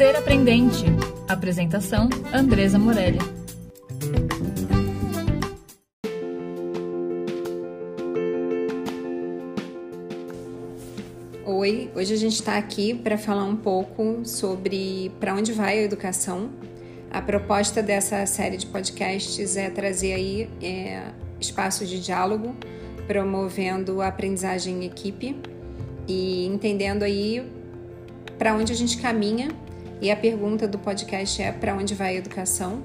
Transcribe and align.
Ser 0.00 0.16
Aprendente. 0.16 0.86
Apresentação: 1.28 2.08
Andresa 2.32 2.78
Morelli. 2.78 3.18
Oi, 11.44 11.90
hoje 11.94 12.14
a 12.14 12.16
gente 12.16 12.32
está 12.32 12.56
aqui 12.56 12.94
para 12.94 13.18
falar 13.18 13.44
um 13.44 13.54
pouco 13.54 14.22
sobre 14.24 15.12
para 15.20 15.34
onde 15.34 15.52
vai 15.52 15.80
a 15.80 15.82
educação. 15.82 16.48
A 17.10 17.20
proposta 17.20 17.82
dessa 17.82 18.24
série 18.24 18.56
de 18.56 18.64
podcasts 18.64 19.54
é 19.54 19.68
trazer 19.68 20.14
aí 20.14 20.50
é, 20.62 21.10
espaços 21.38 21.86
de 21.86 22.00
diálogo, 22.00 22.56
promovendo 23.06 24.00
a 24.00 24.06
aprendizagem 24.06 24.82
em 24.82 24.86
equipe 24.86 25.36
e 26.08 26.46
entendendo 26.46 27.02
aí 27.02 27.46
para 28.38 28.54
onde 28.54 28.72
a 28.72 28.76
gente 28.76 28.96
caminha. 28.96 29.48
E 30.02 30.10
a 30.10 30.16
pergunta 30.16 30.66
do 30.66 30.78
podcast 30.78 31.42
é 31.42 31.52
para 31.52 31.74
onde 31.74 31.94
vai 31.94 32.16
a 32.16 32.18
educação? 32.18 32.82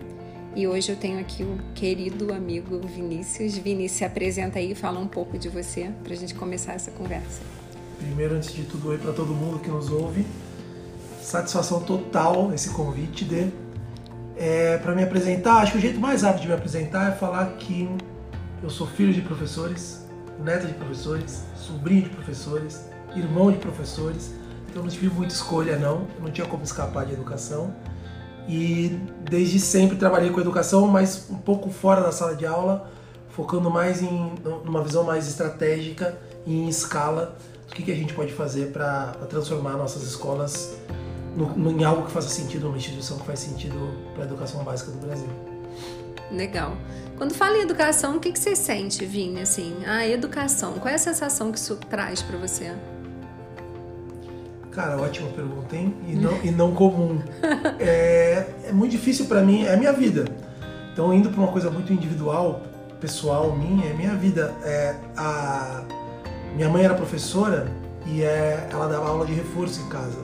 E 0.53 0.67
hoje 0.67 0.91
eu 0.91 0.97
tenho 0.97 1.17
aqui 1.17 1.43
o 1.43 1.57
querido 1.73 2.33
amigo 2.33 2.77
Vinícius. 2.85 3.57
Vinícius, 3.57 3.99
se 3.99 4.03
apresenta 4.03 4.59
aí 4.59 4.73
e 4.73 4.75
fala 4.75 4.99
um 4.99 5.07
pouco 5.07 5.37
de 5.37 5.47
você 5.47 5.89
para 6.03 6.11
a 6.11 6.17
gente 6.17 6.35
começar 6.35 6.73
essa 6.73 6.91
conversa. 6.91 7.39
Primeiro, 7.99 8.35
antes 8.35 8.53
de 8.53 8.63
tudo, 8.63 8.89
oi 8.89 8.97
para 8.97 9.13
todo 9.13 9.33
mundo 9.33 9.59
que 9.59 9.69
nos 9.69 9.89
ouve. 9.89 10.25
Satisfação 11.21 11.79
total 11.83 12.53
esse 12.53 12.71
convite 12.71 13.23
de 13.23 13.49
é, 14.35 14.77
para 14.79 14.93
me 14.93 15.01
apresentar. 15.01 15.61
Acho 15.61 15.71
que 15.71 15.77
o 15.77 15.81
jeito 15.81 15.99
mais 16.01 16.21
rápido 16.21 16.41
de 16.41 16.47
me 16.49 16.53
apresentar 16.53 17.13
é 17.13 17.15
falar 17.15 17.45
que 17.55 17.89
eu 18.61 18.69
sou 18.69 18.87
filho 18.87 19.13
de 19.13 19.21
professores, 19.21 20.05
neto 20.43 20.67
de 20.67 20.73
professores, 20.73 21.45
sobrinho 21.55 22.03
de 22.03 22.09
professores, 22.09 22.89
irmão 23.15 23.53
de 23.53 23.57
professores. 23.57 24.33
Então 24.75 24.83
não 24.83 24.91
tive 24.91 25.07
muita 25.07 25.33
escolha 25.33 25.79
não, 25.79 26.05
não 26.19 26.29
tinha 26.29 26.45
como 26.45 26.61
escapar 26.61 27.05
de 27.05 27.13
educação. 27.13 27.73
E 28.45 28.99
desde 29.21 29.57
sempre 29.57 29.95
trabalhei 29.95 30.29
com 30.31 30.41
educação, 30.41 30.85
mas 30.85 31.27
um 31.29 31.37
pouco 31.37 31.69
fora 31.69 32.01
da 32.01 32.11
sala 32.11 32.35
de 32.35 32.45
aula, 32.45 32.91
focando 33.29 33.71
mais 33.71 34.01
em 34.01 34.33
numa 34.65 34.83
visão 34.83 35.05
mais 35.05 35.29
estratégica 35.29 36.17
e 36.45 36.53
em 36.53 36.67
escala 36.67 37.37
o 37.71 37.73
que, 37.73 37.83
que 37.83 37.91
a 37.91 37.95
gente 37.95 38.13
pode 38.13 38.33
fazer 38.33 38.73
para 38.73 39.13
transformar 39.29 39.77
nossas 39.77 40.03
escolas 40.03 40.75
no, 41.37 41.57
no, 41.57 41.71
em 41.71 41.85
algo 41.85 42.05
que 42.05 42.11
faça 42.11 42.27
sentido, 42.27 42.65
numa 42.65 42.77
instituição 42.77 43.17
que 43.17 43.25
faz 43.25 43.39
sentido 43.39 43.77
para 44.13 44.23
a 44.23 44.25
educação 44.25 44.61
básica 44.61 44.91
do 44.91 44.97
Brasil. 44.97 45.29
Legal. 46.29 46.75
Quando 47.17 47.33
fala 47.33 47.57
em 47.57 47.61
educação, 47.61 48.17
o 48.17 48.19
que, 48.19 48.29
que 48.29 48.39
você 48.39 48.57
sente, 48.57 49.05
Vini? 49.05 49.39
Assim, 49.39 49.85
a 49.85 50.05
educação, 50.05 50.73
qual 50.73 50.89
é 50.89 50.95
a 50.95 50.99
sensação 50.99 51.49
que 51.49 51.57
isso 51.57 51.77
traz 51.77 52.21
para 52.21 52.37
você? 52.37 52.73
Cara, 54.75 54.97
ótima 55.01 55.29
pergunta, 55.29 55.73
hein? 55.73 55.95
E 56.05 56.15
não, 56.15 56.37
e 56.43 56.51
não 56.51 56.73
comum. 56.73 57.21
É, 57.79 58.45
é 58.67 58.71
muito 58.73 58.91
difícil 58.91 59.25
para 59.25 59.41
mim, 59.41 59.63
é 59.63 59.73
a 59.73 59.77
minha 59.77 59.93
vida. 59.93 60.25
Então, 60.91 61.13
indo 61.13 61.29
para 61.29 61.39
uma 61.39 61.51
coisa 61.51 61.71
muito 61.71 61.93
individual, 61.93 62.61
pessoal, 62.99 63.55
minha, 63.55 63.89
é 63.89 63.93
minha 63.93 64.13
vida. 64.15 64.53
É 64.63 64.95
a 65.15 65.81
minha 66.53 66.67
mãe 66.67 66.83
era 66.83 66.93
professora 66.93 67.71
e 68.05 68.21
é, 68.21 68.67
ela 68.69 68.87
dava 68.87 69.07
aula 69.07 69.25
de 69.25 69.33
reforço 69.33 69.81
em 69.81 69.87
casa. 69.87 70.19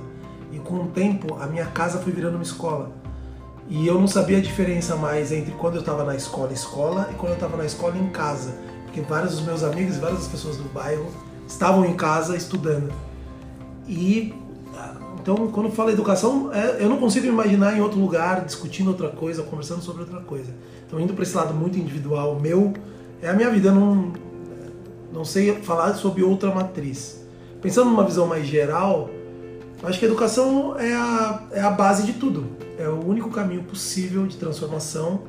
E 0.52 0.60
com 0.60 0.76
o 0.76 0.88
tempo, 0.88 1.38
a 1.40 1.48
minha 1.48 1.68
casa 1.68 2.00
foi 2.00 2.12
virando 2.12 2.36
uma 2.36 2.44
escola. 2.44 2.92
E 3.70 3.88
eu 3.88 3.98
não 3.98 4.08
sabia 4.08 4.38
a 4.38 4.42
diferença 4.42 4.98
mais 4.98 5.32
entre 5.32 5.54
quando 5.54 5.76
eu 5.76 5.80
estava 5.80 6.04
na 6.04 6.14
escola, 6.14 6.52
escola, 6.52 7.08
e 7.10 7.14
quando 7.14 7.32
eu 7.32 7.36
estava 7.36 7.56
na 7.56 7.66
escola, 7.66 7.98
em 7.98 8.10
casa. 8.10 8.54
Porque 8.84 9.00
vários 9.00 9.32
dos 9.38 9.46
meus 9.46 9.64
amigos, 9.64 9.96
várias 9.96 10.20
das 10.20 10.28
pessoas 10.28 10.58
do 10.58 10.66
bairro 10.74 11.08
estavam 11.48 11.86
em 11.86 11.94
casa 11.94 12.36
estudando. 12.36 12.92
E 13.88 14.41
então, 15.22 15.52
quando 15.52 15.70
falo 15.72 15.92
educação, 15.92 16.52
é, 16.52 16.84
eu 16.84 16.90
não 16.90 16.98
consigo 16.98 17.28
imaginar 17.28 17.78
em 17.78 17.82
outro 17.82 18.00
lugar, 18.00 18.44
discutindo 18.44 18.88
outra 18.88 19.10
coisa, 19.10 19.44
conversando 19.44 19.82
sobre 19.82 20.02
outra 20.02 20.20
coisa. 20.20 20.52
Então, 20.88 21.00
indo 21.00 21.14
para 21.14 21.24
esse 21.24 21.36
lado 21.36 21.54
muito 21.54 21.78
individual 21.78 22.40
meu, 22.40 22.74
é 23.22 23.30
a 23.30 23.34
minha 23.34 23.50
vida. 23.52 23.70
Eu 23.70 23.76
não, 23.76 24.14
não 25.14 25.24
sei 25.24 25.54
falar 25.62 25.94
sobre 25.94 26.24
outra 26.24 26.50
matriz. 26.50 27.24
Pensando 27.62 27.92
numa 27.92 28.04
visão 28.04 28.26
mais 28.26 28.48
geral, 28.48 29.12
acho 29.84 30.00
que 30.00 30.06
a 30.06 30.08
educação 30.08 30.76
é 30.80 30.92
a, 30.92 31.44
é 31.52 31.62
a 31.62 31.70
base 31.70 32.04
de 32.04 32.14
tudo. 32.14 32.48
É 32.80 32.88
o 32.90 33.06
único 33.06 33.30
caminho 33.30 33.62
possível 33.62 34.26
de 34.26 34.38
transformação 34.38 35.22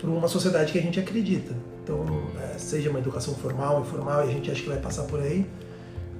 para 0.00 0.08
uma 0.08 0.28
sociedade 0.28 0.72
que 0.72 0.78
a 0.78 0.82
gente 0.82 0.98
acredita. 0.98 1.54
Então, 1.82 2.06
é, 2.40 2.56
seja 2.56 2.88
uma 2.88 2.98
educação 2.98 3.34
formal, 3.34 3.82
informal, 3.82 4.24
e 4.24 4.30
a 4.30 4.32
gente 4.32 4.50
acha 4.50 4.62
que 4.62 4.68
vai 4.68 4.78
passar 4.78 5.02
por 5.02 5.20
aí. 5.20 5.46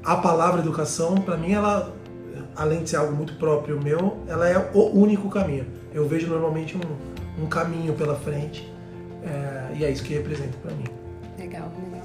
A 0.05 0.17
palavra 0.17 0.61
educação, 0.61 1.15
para 1.15 1.39
mim, 1.39 1.53
ela, 1.53 1.91
além 2.57 2.83
de 2.83 2.91
ser 2.91 2.97
algo 2.97 3.15
muito 3.15 3.35
próprio 3.35 3.81
meu, 3.81 4.19
ela 4.29 4.49
é 4.49 4.59
o 4.75 4.99
único 4.99 5.29
caminho. 5.29 5.67
Eu 5.93 6.07
vejo 6.07 6.27
normalmente 6.29 6.77
um, 6.77 7.43
um 7.43 7.47
caminho 7.47 7.95
pela 7.95 8.17
frente, 8.17 8.73
é, 9.23 9.77
e 9.77 9.85
é 9.85 9.91
isso 9.91 10.03
que 10.03 10.15
representa 10.15 10.57
para 10.63 10.73
mim. 10.75 10.85
Legal, 11.39 11.71
legal. 11.85 12.05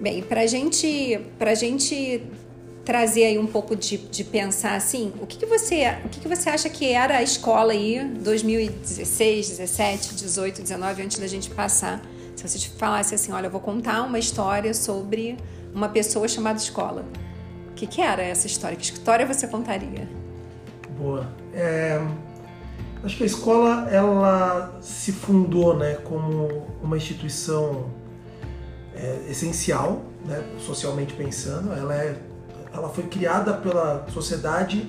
Bem, 0.00 0.22
para 0.22 0.46
gente, 0.46 1.20
a 1.40 1.54
gente 1.54 2.22
trazer 2.88 3.24
aí 3.24 3.38
um 3.38 3.46
pouco 3.46 3.76
de, 3.76 3.98
de 3.98 4.24
pensar 4.24 4.74
assim, 4.74 5.12
o 5.20 5.26
que, 5.26 5.36
que 5.36 5.44
você 5.44 5.98
o 6.06 6.08
que, 6.08 6.20
que 6.20 6.26
você 6.26 6.48
acha 6.48 6.70
que 6.70 6.90
era 6.90 7.18
a 7.18 7.22
escola 7.22 7.72
aí 7.72 8.02
2016, 8.02 9.58
17, 9.58 10.14
18, 10.14 10.62
19 10.62 11.02
antes 11.02 11.18
da 11.18 11.26
gente 11.26 11.50
passar? 11.50 12.00
Se 12.34 12.48
você 12.48 12.58
te 12.58 12.70
falasse 12.70 13.14
assim, 13.14 13.30
olha, 13.30 13.48
eu 13.48 13.50
vou 13.50 13.60
contar 13.60 14.00
uma 14.04 14.18
história 14.18 14.72
sobre 14.72 15.36
uma 15.74 15.90
pessoa 15.90 16.26
chamada 16.26 16.58
escola. 16.58 17.04
O 17.72 17.74
que, 17.74 17.86
que 17.86 18.00
era 18.00 18.22
essa 18.22 18.46
história? 18.46 18.74
Que 18.74 18.84
história 18.84 19.26
você 19.26 19.46
contaria? 19.46 20.08
Boa. 20.98 21.28
É, 21.52 22.00
acho 23.04 23.18
que 23.18 23.22
a 23.22 23.26
escola 23.26 23.86
ela 23.90 24.78
se 24.80 25.12
fundou, 25.12 25.76
né, 25.76 25.96
como 25.96 26.66
uma 26.82 26.96
instituição 26.96 27.90
é, 28.94 29.26
essencial, 29.28 30.00
né, 30.24 30.42
socialmente 30.58 31.12
pensando. 31.12 31.70
Ela, 31.74 31.94
é, 31.94 32.27
ela 32.72 32.88
foi 32.88 33.04
criada 33.04 33.54
pela 33.54 34.06
sociedade 34.12 34.88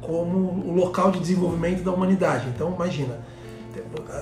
como 0.00 0.38
o 0.38 0.72
local 0.74 1.10
de 1.10 1.20
desenvolvimento 1.20 1.82
da 1.82 1.92
humanidade. 1.92 2.48
Então, 2.48 2.74
imagina, 2.74 3.20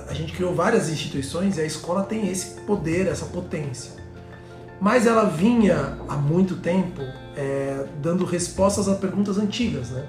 a 0.07 0.13
gente 0.13 0.33
criou 0.33 0.53
várias 0.53 0.89
instituições 0.89 1.57
e 1.57 1.61
a 1.61 1.65
escola 1.65 2.03
tem 2.03 2.29
esse 2.29 2.61
poder, 2.61 3.07
essa 3.07 3.25
potência. 3.25 3.91
Mas 4.79 5.07
ela 5.07 5.23
vinha 5.23 5.97
há 6.07 6.15
muito 6.15 6.57
tempo 6.57 7.01
é, 7.35 7.85
dando 8.01 8.25
respostas 8.25 8.87
a 8.87 8.95
perguntas 8.95 9.37
antigas, 9.37 9.89
né? 9.89 10.05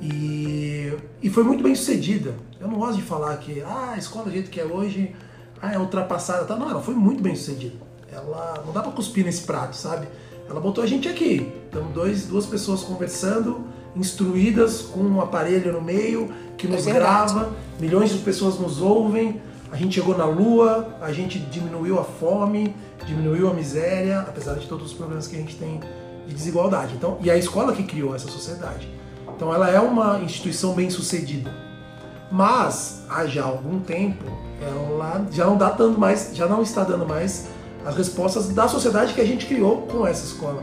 E, 0.00 0.92
e 1.22 1.30
foi 1.30 1.42
muito 1.44 1.62
bem 1.62 1.74
sucedida. 1.74 2.34
Eu 2.60 2.68
não 2.68 2.78
gosto 2.78 2.96
de 2.96 3.02
falar 3.02 3.36
que 3.38 3.62
ah, 3.62 3.92
a 3.94 3.98
escola 3.98 4.26
do 4.26 4.30
jeito 4.30 4.50
que 4.50 4.60
é 4.60 4.64
hoje 4.64 5.14
ah, 5.60 5.72
é 5.72 5.78
ultrapassada. 5.78 6.44
Tá? 6.44 6.56
Não, 6.56 6.70
ela 6.70 6.80
foi 6.80 6.94
muito 6.94 7.22
bem 7.22 7.34
sucedida 7.34 7.76
ela 8.14 8.62
não 8.64 8.72
dá 8.72 8.80
para 8.80 8.92
cuspir 8.92 9.24
nesse 9.24 9.42
prato, 9.42 9.76
sabe? 9.76 10.06
Ela 10.48 10.60
botou 10.60 10.84
a 10.84 10.86
gente 10.86 11.08
aqui. 11.08 11.52
Então, 11.68 11.90
dois, 11.92 12.26
duas 12.26 12.46
pessoas 12.46 12.82
conversando, 12.82 13.64
instruídas, 13.96 14.82
com 14.82 15.00
um 15.00 15.20
aparelho 15.20 15.72
no 15.72 15.80
meio 15.80 16.30
que 16.56 16.68
nos 16.68 16.86
é 16.86 16.92
grava, 16.92 17.52
milhões 17.80 18.10
de 18.10 18.18
pessoas 18.18 18.58
nos 18.58 18.80
ouvem. 18.80 19.40
A 19.72 19.76
gente 19.76 19.94
chegou 19.94 20.16
na 20.16 20.24
lua, 20.24 20.96
a 21.00 21.12
gente 21.12 21.38
diminuiu 21.38 21.98
a 21.98 22.04
fome, 22.04 22.74
diminuiu 23.06 23.50
a 23.50 23.54
miséria, 23.54 24.20
apesar 24.20 24.54
de 24.54 24.66
todos 24.66 24.86
os 24.86 24.92
problemas 24.92 25.26
que 25.26 25.34
a 25.34 25.38
gente 25.38 25.56
tem 25.56 25.80
de 26.26 26.34
desigualdade. 26.34 26.94
Então, 26.94 27.18
e 27.20 27.30
a 27.30 27.36
escola 27.36 27.72
que 27.72 27.82
criou 27.82 28.14
essa 28.14 28.28
sociedade. 28.30 28.88
Então, 29.34 29.52
ela 29.52 29.68
é 29.68 29.80
uma 29.80 30.20
instituição 30.20 30.74
bem 30.74 30.90
sucedida. 30.90 31.50
Mas, 32.30 33.02
há 33.08 33.26
já 33.26 33.44
algum 33.44 33.80
tempo, 33.80 34.24
ela 34.60 35.26
já 35.30 35.44
não 35.44 35.56
dá 35.56 35.70
dando 35.70 35.98
mais, 35.98 36.30
já 36.34 36.46
não 36.46 36.62
está 36.62 36.84
dando 36.84 37.06
mais 37.06 37.48
as 37.84 37.96
respostas 37.96 38.48
da 38.48 38.66
sociedade 38.66 39.12
que 39.12 39.20
a 39.20 39.26
gente 39.26 39.46
criou 39.46 39.82
com 39.82 40.06
essa 40.06 40.24
escola. 40.24 40.62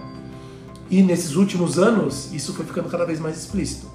E 0.89 1.01
nesses 1.03 1.35
últimos 1.35 1.77
anos, 1.77 2.33
isso 2.33 2.53
foi 2.53 2.65
ficando 2.65 2.89
cada 2.89 3.05
vez 3.05 3.19
mais 3.19 3.37
explícito. 3.37 3.87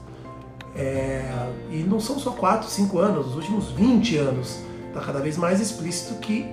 É, 0.75 1.50
e 1.70 1.78
não 1.78 1.99
são 1.99 2.19
só 2.19 2.31
4, 2.31 2.69
5 2.69 2.99
anos, 2.99 3.28
os 3.28 3.34
últimos 3.34 3.70
20 3.70 4.17
anos 4.19 4.58
está 4.88 5.00
cada 5.00 5.20
vez 5.20 5.37
mais 5.37 5.61
explícito 5.61 6.14
que 6.20 6.46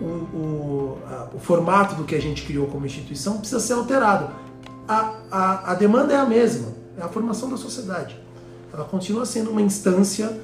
o, 0.00 0.04
o, 0.04 0.98
a, 1.06 1.28
o, 1.34 1.38
formato 1.38 1.94
do 1.94 2.04
que 2.04 2.14
a 2.14 2.20
gente 2.20 2.42
criou 2.42 2.66
como 2.66 2.84
instituição 2.84 3.38
precisa 3.38 3.60
ser 3.60 3.72
alterado. 3.72 4.30
A, 4.86 5.14
a, 5.30 5.72
a 5.72 5.74
demanda 5.74 6.12
é 6.12 6.16
a 6.16 6.26
mesma, 6.26 6.68
é 6.98 7.02
a 7.02 7.08
formação 7.08 7.48
da 7.48 7.56
sociedade. 7.56 8.18
Ela 8.72 8.84
continua 8.84 9.24
sendo 9.24 9.50
uma 9.50 9.62
instância 9.62 10.38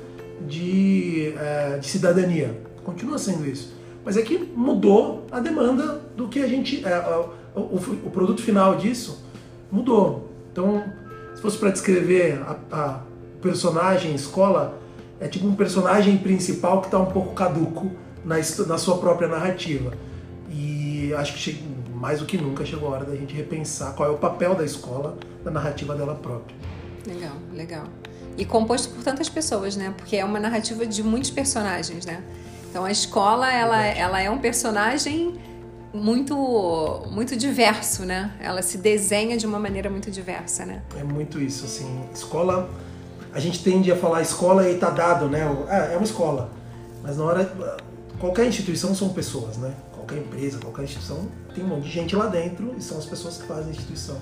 de, 0.49 1.35
é, 1.37 1.79
de 1.79 1.87
cidadania, 1.87 2.63
continua 2.83 3.19
sendo 3.19 3.47
isso 3.47 3.82
mas 4.05 4.17
é 4.17 4.23
que 4.23 4.39
mudou 4.39 5.27
a 5.31 5.41
demanda 5.41 6.01
do 6.17 6.29
que 6.29 6.41
a 6.41 6.47
gente. 6.47 6.85
É, 6.85 6.99
o, 7.55 7.77
o, 8.07 8.11
produto 8.11 8.43
final 8.43 8.77
disso 8.77 9.25
mudou. 9.71 10.31
Então, 10.51 10.83
se 11.35 11.43
fosse 11.43 11.59
para 11.59 11.71
descrever 11.71 12.43
a, 12.43 12.57
a, 12.71 13.01
personagem 13.41 14.15
escola, 14.15 14.79
é 15.21 15.29
tipo 15.29 15.47
um 15.47 15.55
personagem 15.55 16.17
principal 16.19 16.81
que 16.81 16.87
está 16.87 16.99
um 16.99 17.07
pouco 17.07 17.35
caduco 17.35 17.91
na, 18.25 18.37
na 18.67 18.79
sua 18.79 18.99
própria 18.99 19.29
narrativa. 19.29 19.93
E 20.51 21.13
acho 21.15 21.35
que 21.35 21.63
mais 21.95 22.19
do 22.19 22.27
que 22.27 22.37
nunca 22.37 22.65
chegou 22.65 22.89
a 22.89 22.93
hora 22.93 23.05
da 23.05 23.15
gente 23.15 23.33
repensar 23.35 23.93
qual 23.95 24.09
é 24.09 24.13
o 24.13 24.19
papel 24.19 24.55
da 24.55 24.65
escola 24.65 25.17
na 25.45 25.51
narrativa 25.51 25.95
dela 25.95 26.15
própria. 26.15 26.57
Legal, 27.07 27.37
legal. 27.53 27.85
E 28.37 28.45
composto 28.45 28.93
por 28.95 29.05
tantas 29.05 29.29
pessoas, 29.29 29.77
né? 29.77 29.95
Porque 29.97 30.17
é 30.17 30.25
uma 30.25 30.41
narrativa 30.41 30.87
de 30.87 31.03
muitos 31.03 31.31
personagens, 31.31 32.07
né? 32.07 32.23
Então 32.73 32.87
a 32.87 32.91
escola, 32.91 33.53
ela, 33.53 33.85
ela 33.85 34.19
é 34.19 34.31
um 34.31 34.39
personagem 34.39 35.39
muito 35.93 36.35
muito 37.11 37.37
diverso, 37.37 38.03
né? 38.03 38.35
Ela 38.41 38.63
se 38.63 38.79
desenha 38.79 39.37
de 39.37 39.45
uma 39.45 39.59
maneira 39.59 39.91
muito 39.91 40.11
diversa, 40.11 40.65
né? 40.65 40.83
É 40.99 41.05
muito 41.05 41.39
isso, 41.39 41.67
assim. 41.67 42.03
Escola, 42.15 42.71
a 43.31 43.39
gente 43.39 43.63
tende 43.63 43.93
a 43.93 43.97
falar 43.97 44.23
escola 44.23 44.71
e 44.71 44.79
tá 44.79 44.89
dado, 44.89 45.29
né? 45.29 45.41
É, 45.69 45.93
é 45.93 45.97
uma 45.99 46.05
escola. 46.05 46.51
Mas 47.03 47.19
na 47.19 47.25
hora, 47.25 47.53
qualquer 48.19 48.47
instituição 48.47 48.95
são 48.95 49.11
pessoas, 49.11 49.59
né? 49.59 49.75
Qualquer 49.93 50.17
empresa, 50.17 50.59
qualquer 50.59 50.85
instituição 50.85 51.29
tem 51.55 51.63
um 51.63 51.69
monte 51.69 51.83
de 51.83 51.91
gente 51.91 52.17
lá 52.17 52.27
dentro 52.29 52.75
e 52.75 52.81
são 52.81 52.97
as 52.97 53.05
pessoas 53.05 53.37
que 53.37 53.47
fazem 53.47 53.67
a 53.67 53.71
instituição. 53.71 54.17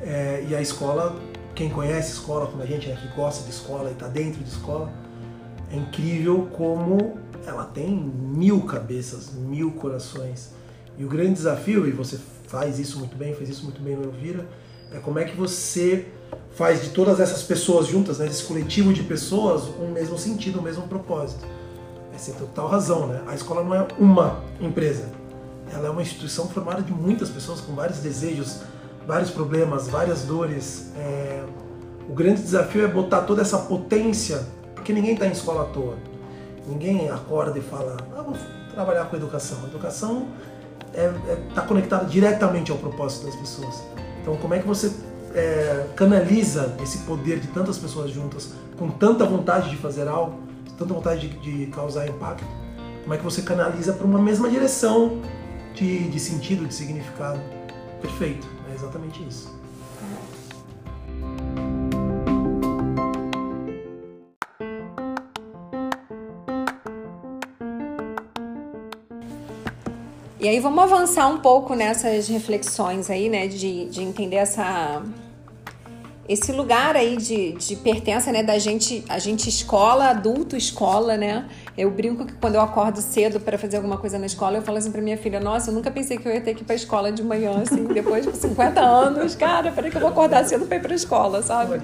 É, 0.00 0.46
e 0.48 0.54
a 0.54 0.62
escola, 0.62 1.20
quem 1.52 1.68
conhece 1.68 2.12
escola, 2.12 2.46
como 2.46 2.62
a 2.62 2.66
gente 2.66 2.86
né, 2.86 2.96
que 3.02 3.08
gosta 3.16 3.42
de 3.42 3.50
escola 3.50 3.90
e 3.90 3.92
está 3.92 4.06
dentro 4.06 4.40
de 4.40 4.50
escola, 4.50 4.88
é 5.72 5.76
incrível 5.76 6.48
como 6.52 7.16
ela 7.46 7.64
tem 7.64 7.90
mil 7.90 8.60
cabeças, 8.62 9.32
mil 9.32 9.72
corações. 9.72 10.50
E 10.98 11.04
o 11.04 11.08
grande 11.08 11.32
desafio, 11.32 11.88
e 11.88 11.90
você 11.90 12.18
faz 12.46 12.78
isso 12.78 12.98
muito 12.98 13.16
bem, 13.16 13.34
fez 13.34 13.48
isso 13.48 13.64
muito 13.64 13.80
bem 13.80 13.96
no 13.96 14.04
Elvira, 14.04 14.46
é 14.92 14.98
como 14.98 15.18
é 15.18 15.24
que 15.24 15.34
você 15.34 16.06
faz 16.54 16.82
de 16.82 16.90
todas 16.90 17.18
essas 17.18 17.42
pessoas 17.42 17.86
juntas, 17.86 18.18
né, 18.18 18.26
esse 18.26 18.44
coletivo 18.44 18.92
de 18.92 19.02
pessoas, 19.02 19.64
um 19.80 19.90
mesmo 19.90 20.18
sentido, 20.18 20.60
um 20.60 20.62
mesmo 20.62 20.86
propósito. 20.86 21.46
É 22.14 22.32
total 22.34 22.68
razão, 22.68 23.08
né? 23.08 23.20
A 23.26 23.34
escola 23.34 23.64
não 23.64 23.74
é 23.74 23.86
uma 23.98 24.44
empresa. 24.60 25.10
Ela 25.72 25.88
é 25.88 25.90
uma 25.90 26.02
instituição 26.02 26.46
formada 26.46 26.80
de 26.80 26.92
muitas 26.92 27.28
pessoas 27.30 27.60
com 27.60 27.74
vários 27.74 27.98
desejos, 27.98 28.60
vários 29.06 29.30
problemas, 29.30 29.88
várias 29.88 30.22
dores. 30.22 30.92
É... 30.96 31.42
O 32.08 32.14
grande 32.14 32.42
desafio 32.42 32.84
é 32.84 32.86
botar 32.86 33.22
toda 33.22 33.42
essa 33.42 33.58
potência, 33.58 34.46
porque 34.82 34.92
ninguém 34.92 35.12
está 35.12 35.26
em 35.26 35.30
escola 35.30 35.62
à 35.62 35.64
toa. 35.66 35.96
Ninguém 36.66 37.08
acorda 37.08 37.56
e 37.56 37.62
fala, 37.62 37.96
ah, 38.16 38.22
vou 38.22 38.36
trabalhar 38.74 39.04
com 39.04 39.14
educação. 39.16 39.58
A 39.62 39.68
educação 39.68 40.26
está 40.88 41.00
é, 41.00 41.04
é, 41.04 41.36
tá 41.54 41.62
conectada 41.62 42.04
diretamente 42.04 42.72
ao 42.72 42.78
propósito 42.78 43.26
das 43.26 43.36
pessoas. 43.36 43.80
Então, 44.20 44.36
como 44.36 44.54
é 44.54 44.58
que 44.58 44.66
você 44.66 44.92
é, 45.34 45.86
canaliza 45.94 46.76
esse 46.82 46.98
poder 46.98 47.38
de 47.38 47.46
tantas 47.48 47.78
pessoas 47.78 48.10
juntas, 48.10 48.54
com 48.76 48.90
tanta 48.90 49.24
vontade 49.24 49.70
de 49.70 49.76
fazer 49.76 50.08
algo, 50.08 50.40
tanta 50.76 50.92
vontade 50.92 51.28
de, 51.28 51.38
de 51.38 51.66
causar 51.66 52.08
impacto? 52.08 52.44
Como 53.02 53.14
é 53.14 53.16
que 53.16 53.24
você 53.24 53.42
canaliza 53.42 53.92
para 53.92 54.06
uma 54.06 54.20
mesma 54.20 54.50
direção 54.50 55.22
de, 55.74 56.08
de 56.08 56.18
sentido, 56.18 56.66
de 56.66 56.74
significado? 56.74 57.40
Perfeito, 58.00 58.48
é 58.68 58.74
exatamente 58.74 59.24
isso. 59.28 59.61
E 70.42 70.48
aí 70.48 70.58
vamos 70.58 70.82
avançar 70.82 71.28
um 71.28 71.38
pouco 71.38 71.72
nessas 71.76 72.26
reflexões 72.26 73.08
aí, 73.08 73.28
né, 73.28 73.46
de, 73.46 73.84
de 73.84 74.02
entender 74.02 74.34
essa 74.36 75.00
esse 76.28 76.50
lugar 76.50 76.96
aí 76.96 77.16
de, 77.16 77.52
de 77.52 77.76
pertença, 77.76 78.32
né, 78.32 78.42
da 78.42 78.58
gente, 78.58 79.04
a 79.08 79.20
gente 79.20 79.48
escola, 79.48 80.06
adulto 80.06 80.56
escola, 80.56 81.16
né? 81.16 81.48
Eu 81.78 81.92
brinco 81.92 82.24
que 82.24 82.32
quando 82.34 82.56
eu 82.56 82.60
acordo 82.60 83.00
cedo 83.00 83.38
para 83.38 83.56
fazer 83.56 83.76
alguma 83.76 83.98
coisa 83.98 84.18
na 84.18 84.26
escola, 84.26 84.56
eu 84.56 84.62
falo 84.62 84.78
assim 84.78 84.90
para 84.90 85.00
minha 85.00 85.16
filha: 85.16 85.38
"Nossa, 85.38 85.70
eu 85.70 85.74
nunca 85.74 85.92
pensei 85.92 86.18
que 86.18 86.26
eu 86.26 86.32
ia 86.32 86.40
ter 86.40 86.54
que 86.54 86.62
ir 86.62 86.64
para 86.64 86.74
escola 86.74 87.12
de 87.12 87.22
manhã 87.22 87.62
assim, 87.62 87.84
depois 87.84 88.26
de 88.26 88.36
50 88.36 88.80
anos, 88.80 89.36
cara, 89.36 89.70
peraí 89.70 89.92
que 89.92 89.96
eu 89.96 90.00
vou 90.00 90.10
acordar 90.10 90.44
cedo 90.44 90.66
para 90.66 90.76
ir 90.76 90.80
para 90.82 90.94
escola, 90.94 91.40
sabe?" 91.40 91.80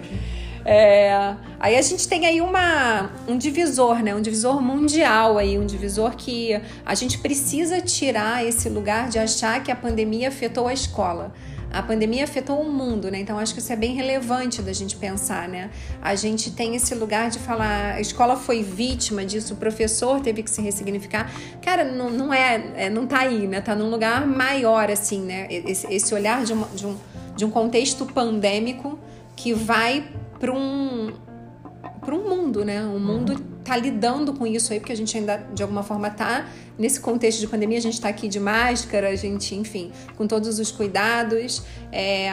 É, 0.70 1.34
aí 1.58 1.78
a 1.78 1.80
gente 1.80 2.06
tem 2.06 2.26
aí 2.26 2.42
uma, 2.42 3.10
um 3.26 3.38
divisor, 3.38 4.02
né? 4.02 4.14
Um 4.14 4.20
divisor 4.20 4.60
mundial 4.60 5.38
aí, 5.38 5.58
um 5.58 5.64
divisor 5.64 6.14
que 6.14 6.60
a 6.84 6.94
gente 6.94 7.16
precisa 7.20 7.80
tirar 7.80 8.44
esse 8.44 8.68
lugar 8.68 9.08
de 9.08 9.18
achar 9.18 9.62
que 9.62 9.72
a 9.72 9.74
pandemia 9.74 10.28
afetou 10.28 10.68
a 10.68 10.74
escola. 10.74 11.32
A 11.72 11.82
pandemia 11.82 12.22
afetou 12.24 12.60
o 12.60 12.70
mundo, 12.70 13.10
né? 13.10 13.18
Então 13.18 13.38
acho 13.38 13.54
que 13.54 13.60
isso 13.60 13.72
é 13.72 13.76
bem 13.76 13.94
relevante 13.94 14.60
da 14.60 14.74
gente 14.74 14.94
pensar, 14.96 15.48
né? 15.48 15.70
A 16.02 16.14
gente 16.14 16.50
tem 16.50 16.76
esse 16.76 16.94
lugar 16.94 17.30
de 17.30 17.38
falar, 17.38 17.94
a 17.94 18.00
escola 18.02 18.36
foi 18.36 18.62
vítima 18.62 19.24
disso, 19.24 19.54
o 19.54 19.56
professor 19.56 20.20
teve 20.20 20.42
que 20.42 20.50
se 20.50 20.60
ressignificar. 20.60 21.32
Cara, 21.62 21.82
não, 21.82 22.10
não 22.10 22.34
é, 22.34 22.72
é 22.76 22.90
não 22.90 23.06
tá 23.06 23.20
aí, 23.20 23.46
né? 23.46 23.62
Tá 23.62 23.74
num 23.74 23.88
lugar 23.88 24.26
maior, 24.26 24.90
assim, 24.90 25.22
né? 25.22 25.46
Esse, 25.48 25.86
esse 25.90 26.14
olhar 26.14 26.44
de, 26.44 26.52
uma, 26.52 26.68
de, 26.74 26.86
um, 26.86 26.94
de 27.34 27.44
um 27.46 27.50
contexto 27.50 28.04
pandêmico 28.04 28.98
que 29.34 29.54
vai 29.54 30.04
para 30.38 30.52
um 30.52 31.12
para 32.00 32.14
um 32.14 32.28
mundo, 32.28 32.64
né? 32.64 32.82
O 32.84 32.98
mundo 32.98 33.34
está 33.60 33.76
lidando 33.76 34.32
com 34.32 34.46
isso 34.46 34.72
aí, 34.72 34.80
porque 34.80 34.92
a 34.92 34.96
gente 34.96 35.16
ainda, 35.16 35.36
de 35.52 35.62
alguma 35.62 35.82
forma, 35.82 36.08
está 36.08 36.48
nesse 36.78 37.00
contexto 37.00 37.40
de 37.40 37.46
pandemia, 37.46 37.76
a 37.78 37.82
gente 37.82 37.94
está 37.94 38.08
aqui 38.08 38.28
de 38.28 38.40
máscara, 38.40 39.08
a 39.10 39.16
gente, 39.16 39.54
enfim, 39.54 39.92
com 40.16 40.26
todos 40.26 40.58
os 40.58 40.70
cuidados. 40.70 41.62
É... 41.92 42.32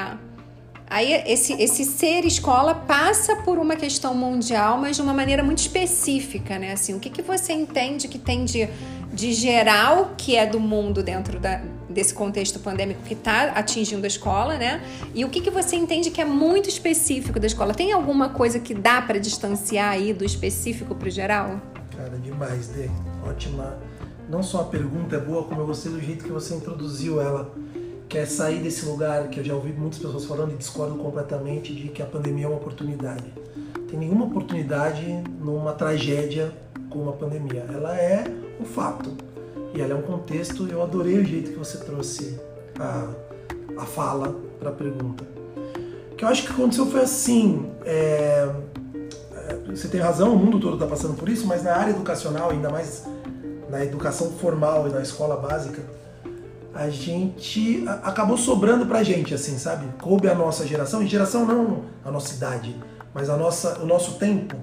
Aí 0.87 1.11
esse, 1.25 1.53
esse 1.53 1.83
ser 1.83 2.25
escola 2.25 2.75
passa 2.75 3.37
por 3.37 3.57
uma 3.57 3.75
questão 3.75 4.13
mundial, 4.13 4.77
mas 4.77 4.95
de 4.95 5.01
uma 5.01 5.13
maneira 5.13 5.43
muito 5.43 5.57
específica, 5.57 6.59
né? 6.59 6.71
Assim, 6.71 6.93
o 6.93 6.99
que, 6.99 7.09
que 7.09 7.23
você 7.23 7.53
entende 7.53 8.07
que 8.07 8.19
tem 8.19 8.45
de, 8.45 8.69
de 9.15 9.31
geral, 9.31 10.13
que 10.17 10.35
é 10.35 10.45
do 10.45 10.59
mundo 10.59 11.01
dentro 11.01 11.39
da, 11.39 11.61
desse 11.89 12.13
contexto 12.13 12.59
pandêmico 12.59 13.01
que 13.03 13.13
está 13.13 13.51
atingindo 13.51 14.03
a 14.03 14.07
escola, 14.07 14.57
né? 14.57 14.83
E 15.13 15.23
o 15.23 15.29
que, 15.29 15.39
que 15.39 15.49
você 15.49 15.77
entende 15.77 16.11
que 16.11 16.19
é 16.19 16.25
muito 16.25 16.67
específico 16.67 17.39
da 17.39 17.47
escola? 17.47 17.73
Tem 17.73 17.93
alguma 17.93 18.29
coisa 18.29 18.59
que 18.59 18.73
dá 18.73 19.01
para 19.01 19.17
distanciar 19.17 19.91
aí 19.91 20.13
do 20.13 20.25
específico 20.25 20.93
para 20.93 21.07
o 21.07 21.11
geral? 21.11 21.61
Cara, 21.95 22.17
demais, 22.17 22.67
Dê. 22.67 22.89
Ótima. 23.25 23.77
Não 24.29 24.43
só 24.43 24.61
a 24.61 24.65
pergunta 24.65 25.15
é 25.15 25.19
boa, 25.19 25.43
como 25.43 25.61
eu 25.61 25.67
gostei 25.67 25.91
do 25.91 26.01
jeito 26.01 26.25
que 26.25 26.31
você 26.31 26.53
introduziu 26.53 27.21
ela. 27.21 27.55
Que 28.09 28.17
é 28.17 28.25
sair 28.25 28.61
desse 28.61 28.85
lugar 28.85 29.29
que 29.29 29.39
eu 29.39 29.43
já 29.43 29.55
ouvi 29.55 29.71
muitas 29.71 29.97
pessoas 29.97 30.25
falando 30.25 30.53
e 30.53 30.57
discordo 30.57 30.95
completamente 30.95 31.73
de 31.73 31.87
que 31.87 32.01
a 32.01 32.05
pandemia 32.05 32.45
é 32.45 32.47
uma 32.49 32.57
oportunidade. 32.57 33.25
Tem 33.89 33.97
nenhuma 33.97 34.25
oportunidade 34.25 35.23
numa 35.39 35.73
tragédia 35.73 36.53
como 36.95 37.09
a 37.09 37.13
pandemia. 37.13 37.65
Ela 37.73 37.97
é 37.97 38.23
um 38.59 38.63
fato 38.63 39.11
e 39.73 39.81
ela 39.81 39.91
é 39.91 39.95
um 39.95 40.01
contexto, 40.01 40.65
eu 40.67 40.81
adorei 40.81 41.19
o 41.19 41.25
jeito 41.25 41.51
que 41.51 41.57
você 41.57 41.77
trouxe 41.79 42.39
a, 42.79 43.09
a 43.77 43.85
fala 43.85 44.33
para 44.57 44.69
a 44.69 44.73
pergunta. 44.73 45.25
O 46.13 46.15
que 46.15 46.23
eu 46.23 46.29
acho 46.29 46.45
que 46.45 46.53
aconteceu 46.53 46.85
foi 46.85 47.01
assim, 47.01 47.69
é, 47.83 48.49
é, 49.35 49.55
você 49.67 49.89
tem 49.89 49.99
razão, 49.99 50.33
o 50.33 50.39
mundo 50.39 50.61
todo 50.61 50.75
está 50.75 50.87
passando 50.87 51.15
por 51.15 51.27
isso, 51.27 51.45
mas 51.45 51.61
na 51.61 51.75
área 51.75 51.91
educacional, 51.91 52.51
ainda 52.51 52.69
mais 52.69 53.03
na 53.69 53.83
educação 53.83 54.31
formal 54.31 54.87
e 54.87 54.91
na 54.91 55.01
escola 55.01 55.35
básica, 55.35 55.83
a 56.73 56.89
gente 56.89 57.83
acabou 58.03 58.37
sobrando 58.37 58.85
pra 58.85 59.03
gente, 59.03 59.33
assim, 59.33 59.57
sabe? 59.57 59.85
Coube 60.01 60.29
a 60.29 60.35
nossa 60.35 60.65
geração, 60.65 61.01
e 61.01 61.07
geração 61.07 61.45
não 61.45 61.83
a 62.05 62.11
nossa 62.11 62.33
idade, 62.33 62.73
mas 63.13 63.29
a 63.29 63.35
nossa, 63.35 63.79
o 63.79 63.85
nosso 63.85 64.13
tempo. 64.17 64.55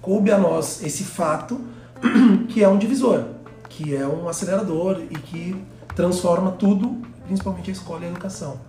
Coube 0.00 0.30
a 0.30 0.38
nós 0.38 0.82
esse 0.82 1.04
fato 1.04 1.60
que 2.48 2.62
é 2.62 2.68
um 2.68 2.78
divisor 2.78 3.40
que 3.70 3.96
é 3.96 4.06
um 4.06 4.28
acelerador 4.28 5.00
e 5.10 5.14
que 5.14 5.64
transforma 5.96 6.50
tudo, 6.50 7.00
principalmente 7.24 7.70
a 7.70 7.72
escola 7.72 8.02
e 8.02 8.04
a 8.04 8.10
educação. 8.10 8.60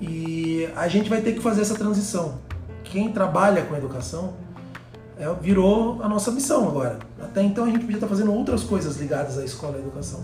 E 0.00 0.68
a 0.74 0.88
gente 0.88 1.10
vai 1.10 1.20
ter 1.20 1.34
que 1.34 1.40
fazer 1.40 1.60
essa 1.60 1.74
transição. 1.74 2.38
Quem 2.82 3.12
trabalha 3.12 3.62
com 3.62 3.76
educação 3.76 4.32
é, 5.18 5.30
virou 5.42 6.02
a 6.02 6.08
nossa 6.08 6.30
missão 6.30 6.66
agora. 6.66 7.00
Até 7.20 7.42
então 7.42 7.64
a 7.64 7.66
gente 7.66 7.80
podia 7.80 7.96
estar 7.96 8.06
fazendo 8.06 8.32
outras 8.32 8.62
coisas 8.62 8.96
ligadas 8.96 9.36
à 9.36 9.44
escola 9.44 9.74
e 9.74 9.76
à 9.76 9.80
educação. 9.80 10.20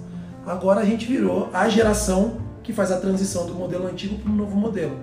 Agora 0.47 0.81
a 0.81 0.85
gente 0.85 1.07
virou 1.07 1.51
a 1.53 1.69
geração 1.69 2.39
que 2.63 2.73
faz 2.73 2.91
a 2.91 2.97
transição 2.99 3.45
do 3.45 3.55
modelo 3.55 3.87
antigo 3.87 4.19
para 4.19 4.31
o 4.31 4.35
novo 4.35 4.57
modelo. 4.57 4.97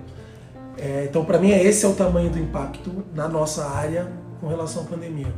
É, 0.76 1.06
então, 1.08 1.24
para 1.24 1.38
mim, 1.38 1.50
esse 1.50 1.84
é 1.84 1.88
o 1.88 1.94
tamanho 1.94 2.30
do 2.30 2.38
impacto 2.38 3.04
na 3.14 3.28
nossa 3.28 3.64
área 3.64 4.10
com 4.44 4.48
relação 4.50 4.82
à 4.82 4.84
pandemia. 4.84 5.32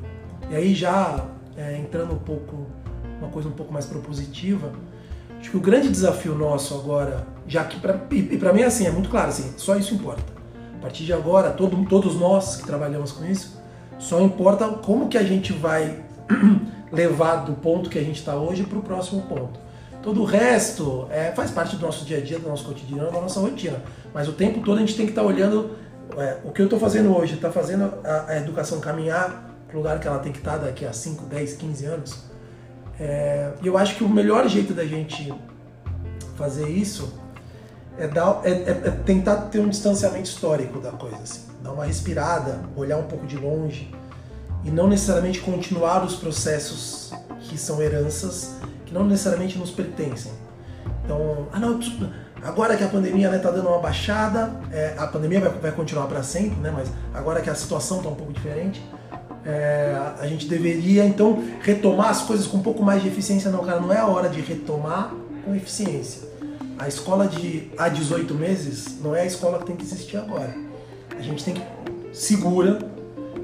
E 0.50 0.56
aí, 0.56 0.74
já 0.74 1.24
é, 1.56 1.78
entrando 1.78 2.12
um 2.12 2.18
pouco 2.18 2.66
uma 3.20 3.30
coisa 3.30 3.48
um 3.48 3.52
pouco 3.52 3.72
mais 3.72 3.86
propositiva. 3.86 4.72
Acho 5.38 5.50
que 5.50 5.56
o 5.56 5.60
grande 5.60 5.88
desafio 5.88 6.34
nosso 6.34 6.74
agora, 6.74 7.24
já 7.46 7.64
que 7.64 7.78
pra, 7.78 7.98
e 8.10 8.36
para 8.36 8.52
mim 8.52 8.62
é 8.62 8.64
assim, 8.66 8.84
é 8.86 8.90
muito 8.90 9.08
claro 9.08 9.28
assim, 9.28 9.54
só 9.56 9.76
isso 9.76 9.94
importa. 9.94 10.24
A 10.78 10.82
partir 10.82 11.04
de 11.04 11.12
agora, 11.12 11.50
todo, 11.50 11.82
todos 11.86 12.16
nós 12.16 12.56
que 12.56 12.66
trabalhamos 12.66 13.12
com 13.12 13.24
isso, 13.24 13.62
só 13.98 14.20
importa 14.20 14.68
como 14.68 15.08
que 15.08 15.16
a 15.16 15.22
gente 15.22 15.52
vai 15.52 16.00
levar 16.90 17.36
do 17.44 17.52
ponto 17.52 17.88
que 17.88 17.98
a 17.98 18.02
gente 18.02 18.16
está 18.16 18.34
hoje 18.34 18.64
para 18.64 18.78
o 18.78 18.82
próximo 18.82 19.22
ponto. 19.22 19.60
Todo 20.02 20.22
o 20.22 20.24
resto 20.24 21.06
é, 21.10 21.32
faz 21.32 21.50
parte 21.50 21.76
do 21.76 21.84
nosso 21.84 22.04
dia 22.04 22.18
a 22.18 22.20
dia, 22.20 22.38
do 22.38 22.48
nosso 22.48 22.64
cotidiano, 22.64 23.10
da 23.10 23.20
nossa 23.20 23.40
rotina. 23.40 23.82
Mas 24.12 24.28
o 24.28 24.32
tempo 24.32 24.60
todo 24.60 24.76
a 24.76 24.80
gente 24.80 24.96
tem 24.96 25.06
que 25.06 25.12
estar 25.12 25.22
tá 25.22 25.28
olhando 25.28 25.76
é, 26.16 26.38
o 26.44 26.52
que 26.52 26.60
eu 26.60 26.66
estou 26.66 26.78
fazendo 26.78 27.16
hoje, 27.16 27.34
está 27.34 27.50
fazendo 27.50 27.92
a, 28.04 28.26
a, 28.28 28.36
educação 28.36 28.80
caminhar 28.80 29.54
para 29.66 29.76
o 29.76 29.78
lugar 29.78 29.98
que 29.98 30.06
ela 30.06 30.18
tem 30.18 30.32
que 30.32 30.38
estar 30.38 30.58
tá 30.58 30.66
daqui 30.66 30.84
a 30.84 30.92
5, 30.92 31.24
10, 31.24 31.54
15 31.54 31.86
anos 31.86 32.24
É, 32.98 33.52
e 33.62 33.66
eu 33.66 33.76
acho 33.76 33.96
que 33.96 34.04
o 34.04 34.08
melhor 34.08 34.48
jeito 34.48 34.72
da 34.72 34.84
gente 34.84 35.34
fazer 36.36 36.68
isso 36.68 37.12
é, 37.98 38.06
dar, 38.06 38.40
é, 38.44 38.50
é, 38.50 38.70
é 38.70 38.90
tentar 39.04 39.36
ter 39.50 39.58
um 39.58 39.68
distanciamento 39.68 40.28
histórico 40.28 40.80
da 40.80 40.92
coisa, 40.92 41.16
assim. 41.16 41.42
dar 41.62 41.72
uma 41.72 41.84
respirada, 41.84 42.60
olhar 42.76 42.96
um 42.98 43.04
pouco 43.04 43.26
de 43.26 43.36
longe 43.36 43.92
e 44.64 44.70
não 44.70 44.88
necessariamente 44.88 45.40
continuar 45.40 46.04
os 46.04 46.16
processos 46.16 47.12
que 47.40 47.56
são 47.56 47.80
heranças 47.80 48.56
que 48.84 48.94
não 48.94 49.04
necessariamente 49.04 49.58
nos 49.58 49.70
pertencem. 49.70 50.32
Então, 51.04 51.48
ah 51.52 51.58
não, 51.58 51.78
agora 52.42 52.76
que 52.76 52.84
a 52.84 52.88
pandemia 52.88 53.34
está 53.34 53.50
né, 53.50 53.56
dando 53.56 53.68
uma 53.68 53.78
baixada, 53.78 54.52
é, 54.72 54.94
a 54.96 55.06
pandemia 55.06 55.40
vai, 55.40 55.50
vai 55.50 55.72
continuar 55.72 56.06
para 56.06 56.22
sempre, 56.22 56.58
né, 56.60 56.72
mas 56.74 56.88
agora 57.14 57.40
que 57.40 57.50
a 57.50 57.54
situação 57.54 57.98
está 57.98 58.08
um 58.08 58.14
pouco 58.14 58.32
diferente, 58.32 58.82
é, 59.46 59.96
a 60.18 60.26
gente 60.26 60.48
deveria 60.48 61.04
então 61.04 61.42
retomar 61.60 62.10
as 62.10 62.22
coisas 62.22 62.46
com 62.46 62.56
um 62.56 62.62
pouco 62.62 62.82
mais 62.82 63.00
de 63.00 63.08
eficiência. 63.08 63.48
Não, 63.50 63.64
cara, 63.64 63.80
não 63.80 63.92
é 63.92 63.98
a 63.98 64.06
hora 64.06 64.28
de 64.28 64.40
retomar 64.40 65.14
com 65.44 65.54
eficiência. 65.54 66.26
A 66.78 66.88
escola 66.88 67.28
de 67.28 67.70
há 67.78 67.88
18 67.88 68.34
meses 68.34 69.00
não 69.00 69.14
é 69.14 69.22
a 69.22 69.26
escola 69.26 69.58
que 69.60 69.66
tem 69.66 69.76
que 69.76 69.84
existir 69.84 70.16
agora. 70.16 70.52
A 71.16 71.22
gente 71.22 71.44
tem 71.44 71.54
que 71.54 71.62
segura, 72.12 72.78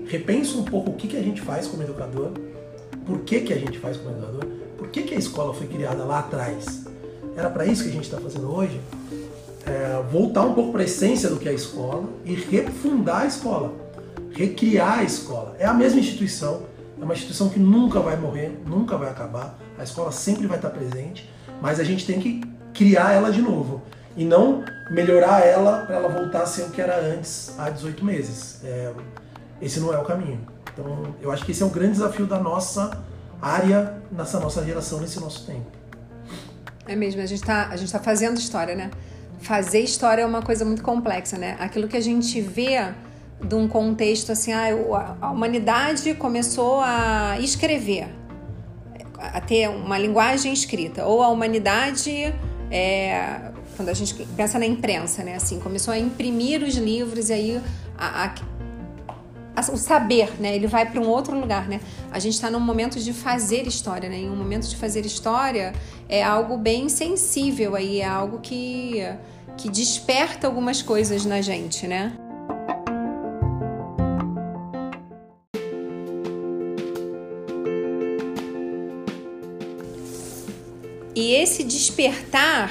repensa 0.07 0.59
um 0.59 0.65
pouco 0.65 0.91
o 0.91 0.95
que, 0.95 1.07
que 1.07 1.17
a 1.17 1.23
gente 1.23 1.41
faz 1.41 1.67
como 1.69 1.83
educador, 1.83 2.33
por 3.07 3.21
que, 3.21 3.41
que 3.41 3.53
a 3.53 3.59
gente 3.59 3.79
faz 3.79 3.97
como 3.97 4.11
educador, 4.11 4.45
por 4.77 4.89
que, 4.89 5.03
que 5.03 5.15
a 5.15 5.19
escola 5.19 5.55
foi 5.55 5.67
criada 5.67 6.05
lá 6.05 6.19
atrás. 6.19 6.82
Era 7.37 7.51
para 7.51 7.67
isso 7.67 7.83
que 7.83 7.89
a 7.89 7.93
gente 7.93 8.05
está 8.05 8.19
fazendo 8.19 8.55
hoje? 8.55 8.81
É, 9.65 10.03
voltar 10.11 10.43
um 10.43 10.55
pouco 10.55 10.73
para 10.73 10.83
a 10.83 10.85
essência 10.85 11.29
do 11.29 11.37
que 11.37 11.49
é 11.49 11.53
a 11.53 11.55
escola 11.55 12.05
e 12.25 12.35
refundar 12.35 13.23
a 13.23 13.27
escola 13.27 13.83
recriar 14.33 15.01
a 15.01 15.05
escola. 15.05 15.55
É 15.59 15.67
a 15.67 15.75
mesma 15.75 16.01
instituição, 16.01 16.63
é 17.01 17.05
uma 17.05 17.15
instituição 17.15 17.49
que 17.49 17.59
nunca 17.59 18.01
vai 18.01 18.17
morrer, 18.17 18.59
nunca 18.67 18.97
vai 18.97 19.11
acabar. 19.11 19.59
A 19.79 19.85
escola 19.85 20.11
sempre 20.11 20.47
vai 20.47 20.59
estar 20.59 20.71
presente, 20.71 21.31
mas 21.61 21.79
a 21.79 21.85
gente 21.85 22.07
tem 22.07 22.19
que 22.19 22.43
criar 22.73 23.13
ela 23.13 23.31
de 23.31 23.43
novo 23.43 23.83
e 24.17 24.25
não 24.25 24.65
melhorar 24.91 25.41
ela 25.47 25.85
para 25.87 25.97
ela 25.97 26.09
voltar 26.09 26.43
a 26.43 26.47
ser 26.47 26.63
o 26.63 26.71
que 26.71 26.81
era 26.81 26.99
antes 27.01 27.55
há 27.59 27.71
18 27.71 28.05
meses. 28.05 28.61
É, 28.65 28.93
esse 29.61 29.81
não 29.81 29.93
é 29.93 29.99
o 29.99 30.05
caminho. 30.05 30.41
Então, 30.73 31.15
eu 31.21 31.31
acho 31.31 31.45
que 31.45 31.53
esse 31.53 31.63
é 31.63 31.67
o 31.67 31.71
grande 31.71 31.93
desafio 31.93 32.27
da 32.27 32.39
nossa 32.39 33.03
área, 33.41 34.03
nessa 34.11 34.41
nossa 34.41 34.65
geração, 34.65 35.01
nesse 35.01 35.21
nosso 35.21 35.47
tempo. 35.47 35.82
É 36.87 36.97
mesmo, 36.97 37.21
a 37.21 37.27
gente 37.27 37.41
está 37.41 37.69
tá 37.69 37.99
fazendo 37.99 38.39
história, 38.39 38.75
né? 38.75 38.91
Fazer 39.41 39.81
história 39.81 40.23
é 40.23 40.27
uma 40.27 40.43
coisa 40.43 40.65
muito 40.65 40.83
complexa, 40.83 41.39
né? 41.39 41.57
Aquilo 41.59 41.89
que 41.89 41.97
a 41.97 42.01
gente 42.01 42.41
vê 42.41 42.93
de 43.43 43.55
um 43.55 43.67
contexto 43.67 44.31
assim, 44.31 44.53
ah, 44.53 45.17
a 45.21 45.31
humanidade 45.31 46.15
começou 46.15 46.81
a 46.81 47.39
escrever, 47.41 48.09
a 49.19 49.41
ter 49.41 49.69
uma 49.69 49.99
linguagem 49.99 50.53
escrita, 50.53 51.05
ou 51.05 51.23
a 51.23 51.29
humanidade, 51.29 52.33
é, 52.71 53.53
quando 53.77 53.89
a 53.89 53.95
gente 53.95 54.15
pensa 54.37 54.59
na 54.59 54.67
imprensa, 54.67 55.25
né, 55.25 55.35
assim, 55.35 55.59
começou 55.59 55.93
a 55.93 55.99
imprimir 55.99 56.63
os 56.63 56.75
livros 56.75 57.31
e 57.31 57.33
aí 57.33 57.61
a, 57.99 58.25
a, 58.25 58.35
o 59.73 59.77
saber, 59.77 60.41
né, 60.41 60.55
ele 60.55 60.67
vai 60.67 60.91
para 60.91 61.01
um 61.01 61.09
outro 61.09 61.39
lugar, 61.39 61.69
né? 61.69 61.81
A 62.11 62.19
gente 62.19 62.35
está 62.35 62.51
num 62.51 62.61
momento 62.61 62.99
de 62.99 63.13
fazer 63.13 63.67
história, 63.67 64.09
né? 64.09 64.17
Em 64.17 64.31
um 64.31 64.37
momento 64.37 64.67
de 64.69 64.77
fazer 64.77 65.05
história 65.05 65.73
é 66.09 66.23
algo 66.23 66.57
bem 66.57 66.89
sensível 66.89 67.75
aí, 67.75 68.01
é 68.01 68.07
algo 68.07 68.39
que 68.41 69.03
que 69.57 69.69
desperta 69.69 70.47
algumas 70.47 70.81
coisas 70.81 71.25
na 71.27 71.41
gente, 71.41 71.87
né? 71.87 72.17
E 81.15 81.35
esse 81.35 81.63
despertar 81.63 82.71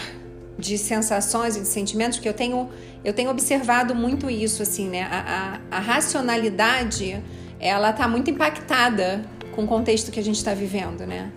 de 0.61 0.77
sensações 0.77 1.57
e 1.57 1.61
de 1.61 1.67
sentimentos 1.67 2.19
que 2.19 2.29
eu 2.29 2.33
tenho, 2.33 2.69
eu 3.03 3.13
tenho 3.13 3.31
observado 3.31 3.95
muito 3.95 4.29
isso, 4.29 4.61
assim, 4.61 4.87
né? 4.87 5.03
A, 5.03 5.59
a, 5.71 5.77
a 5.77 5.79
racionalidade, 5.79 7.21
ela 7.59 7.91
tá 7.91 8.07
muito 8.07 8.29
impactada 8.29 9.25
com 9.53 9.63
o 9.63 9.67
contexto 9.67 10.11
que 10.11 10.19
a 10.19 10.23
gente 10.23 10.37
está 10.37 10.53
vivendo, 10.53 11.05
né? 11.05 11.31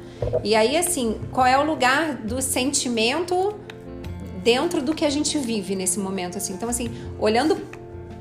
E 0.44 0.54
aí, 0.54 0.76
assim, 0.76 1.18
qual 1.32 1.46
é 1.46 1.58
o 1.58 1.64
lugar 1.64 2.14
do 2.16 2.40
sentimento 2.42 3.58
dentro 4.42 4.82
do 4.82 4.94
que 4.94 5.04
a 5.04 5.10
gente 5.10 5.38
vive 5.38 5.74
nesse 5.74 5.98
momento, 5.98 6.36
assim? 6.36 6.52
Então, 6.52 6.68
assim, 6.68 6.90
olhando 7.18 7.56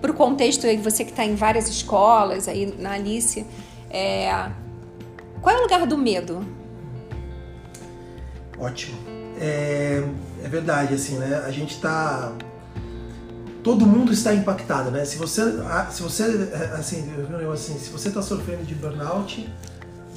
para 0.01 0.09
o 0.09 0.13
contexto 0.13 0.65
aí, 0.65 0.77
você 0.77 1.03
que 1.03 1.11
está 1.11 1.25
em 1.25 1.35
várias 1.35 1.67
escolas 1.67 2.47
aí 2.47 2.73
na 2.79 2.93
Alice, 2.93 3.45
é... 3.89 4.29
qual 5.41 5.55
é 5.55 5.59
o 5.59 5.61
lugar 5.61 5.85
do 5.85 5.97
medo? 5.97 6.45
Ótimo. 8.57 8.97
É, 9.39 10.03
é 10.43 10.47
verdade, 10.47 10.93
assim, 10.93 11.17
né? 11.17 11.43
A 11.45 11.51
gente 11.51 11.75
está 11.75 12.33
todo 13.63 13.85
mundo 13.85 14.11
está 14.11 14.33
impactado, 14.33 14.91
né? 14.91 15.05
Se 15.05 15.17
você, 15.17 15.41
se 15.89 16.03
você, 16.03 16.23
assim, 16.77 17.09
assim, 17.53 17.79
se 17.79 17.89
você 17.89 18.09
está 18.09 18.21
sofrendo 18.21 18.63
de 18.63 18.75
burnout, 18.75 19.49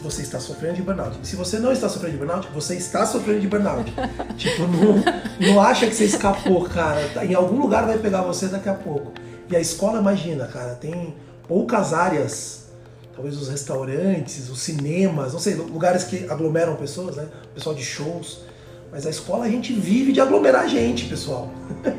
você 0.02 0.22
está 0.22 0.40
sofrendo 0.40 0.74
de 0.74 0.82
burnout. 0.82 1.16
Se 1.22 1.36
você 1.36 1.58
não 1.60 1.70
está 1.70 1.88
sofrendo 1.88 2.12
de 2.14 2.18
burnout, 2.18 2.48
você 2.52 2.74
está 2.74 3.06
sofrendo 3.06 3.40
de 3.40 3.46
burnout. 3.46 3.92
tipo, 4.36 4.62
não, 4.62 5.48
não 5.48 5.60
acha 5.60 5.86
que 5.86 5.94
você 5.94 6.04
escapou, 6.04 6.64
cara. 6.64 7.24
Em 7.24 7.34
algum 7.34 7.60
lugar 7.60 7.86
vai 7.86 7.98
pegar 7.98 8.22
você 8.22 8.48
daqui 8.48 8.68
a 8.68 8.74
pouco. 8.74 9.12
E 9.48 9.54
a 9.54 9.60
escola, 9.60 10.00
imagina, 10.00 10.46
cara, 10.48 10.74
tem 10.74 11.14
poucas 11.46 11.92
áreas 11.92 12.66
talvez 13.14 13.40
os 13.40 13.48
restaurantes, 13.48 14.50
os 14.50 14.60
cinemas, 14.60 15.32
não 15.32 15.40
sei, 15.40 15.54
lugares 15.54 16.04
que 16.04 16.28
aglomeram 16.28 16.76
pessoas, 16.76 17.16
né? 17.16 17.26
Pessoal 17.54 17.74
de 17.74 17.82
shows. 17.82 18.40
Mas 18.90 19.06
a 19.06 19.10
escola 19.10 19.44
a 19.44 19.48
gente 19.48 19.72
vive 19.72 20.12
de 20.12 20.20
aglomerar 20.20 20.68
gente, 20.68 21.06
pessoal. 21.06 21.50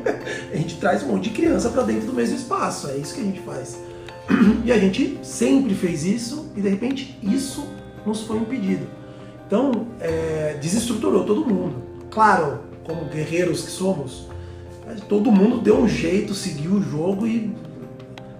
a 0.52 0.56
gente 0.56 0.76
traz 0.76 1.02
um 1.02 1.08
monte 1.08 1.24
de 1.24 1.30
criança 1.30 1.68
para 1.68 1.82
dentro 1.82 2.06
do 2.06 2.12
mesmo 2.12 2.36
espaço, 2.36 2.88
é 2.88 2.96
isso 2.96 3.14
que 3.14 3.20
a 3.20 3.24
gente 3.24 3.40
faz. 3.40 3.78
E 4.64 4.72
a 4.72 4.78
gente 4.78 5.18
sempre 5.22 5.74
fez 5.74 6.04
isso 6.04 6.52
e 6.54 6.60
de 6.60 6.68
repente 6.68 7.18
isso 7.22 7.66
nos 8.04 8.22
foi 8.22 8.36
impedido. 8.36 8.86
Então, 9.46 9.86
é, 9.98 10.58
desestruturou 10.60 11.24
todo 11.24 11.46
mundo. 11.46 11.82
Claro, 12.10 12.60
como 12.84 13.06
guerreiros 13.06 13.62
que 13.62 13.70
somos, 13.70 14.28
todo 15.08 15.30
mundo 15.30 15.58
deu 15.58 15.78
um 15.78 15.88
jeito, 15.88 16.34
seguiu 16.34 16.72
o 16.72 16.82
jogo 16.82 17.26
e 17.26 17.54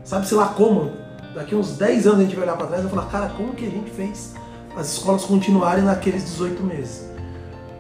sabe-se 0.05 0.35
lá 0.35 0.49
como 0.49 0.93
daqui 1.35 1.55
uns 1.55 1.77
10 1.77 2.07
anos 2.07 2.21
a 2.21 2.23
gente 2.25 2.35
vai 2.35 2.45
olhar 2.45 2.57
para 2.57 2.67
trás 2.67 2.85
e 2.85 2.89
falar, 2.89 3.07
cara, 3.07 3.29
como 3.31 3.55
que 3.55 3.67
a 3.67 3.71
gente 3.71 3.91
fez 3.91 4.35
as 4.77 4.93
escolas 4.93 5.25
continuarem 5.25 5.85
naqueles 5.85 6.25
18 6.25 6.63
meses? 6.63 7.09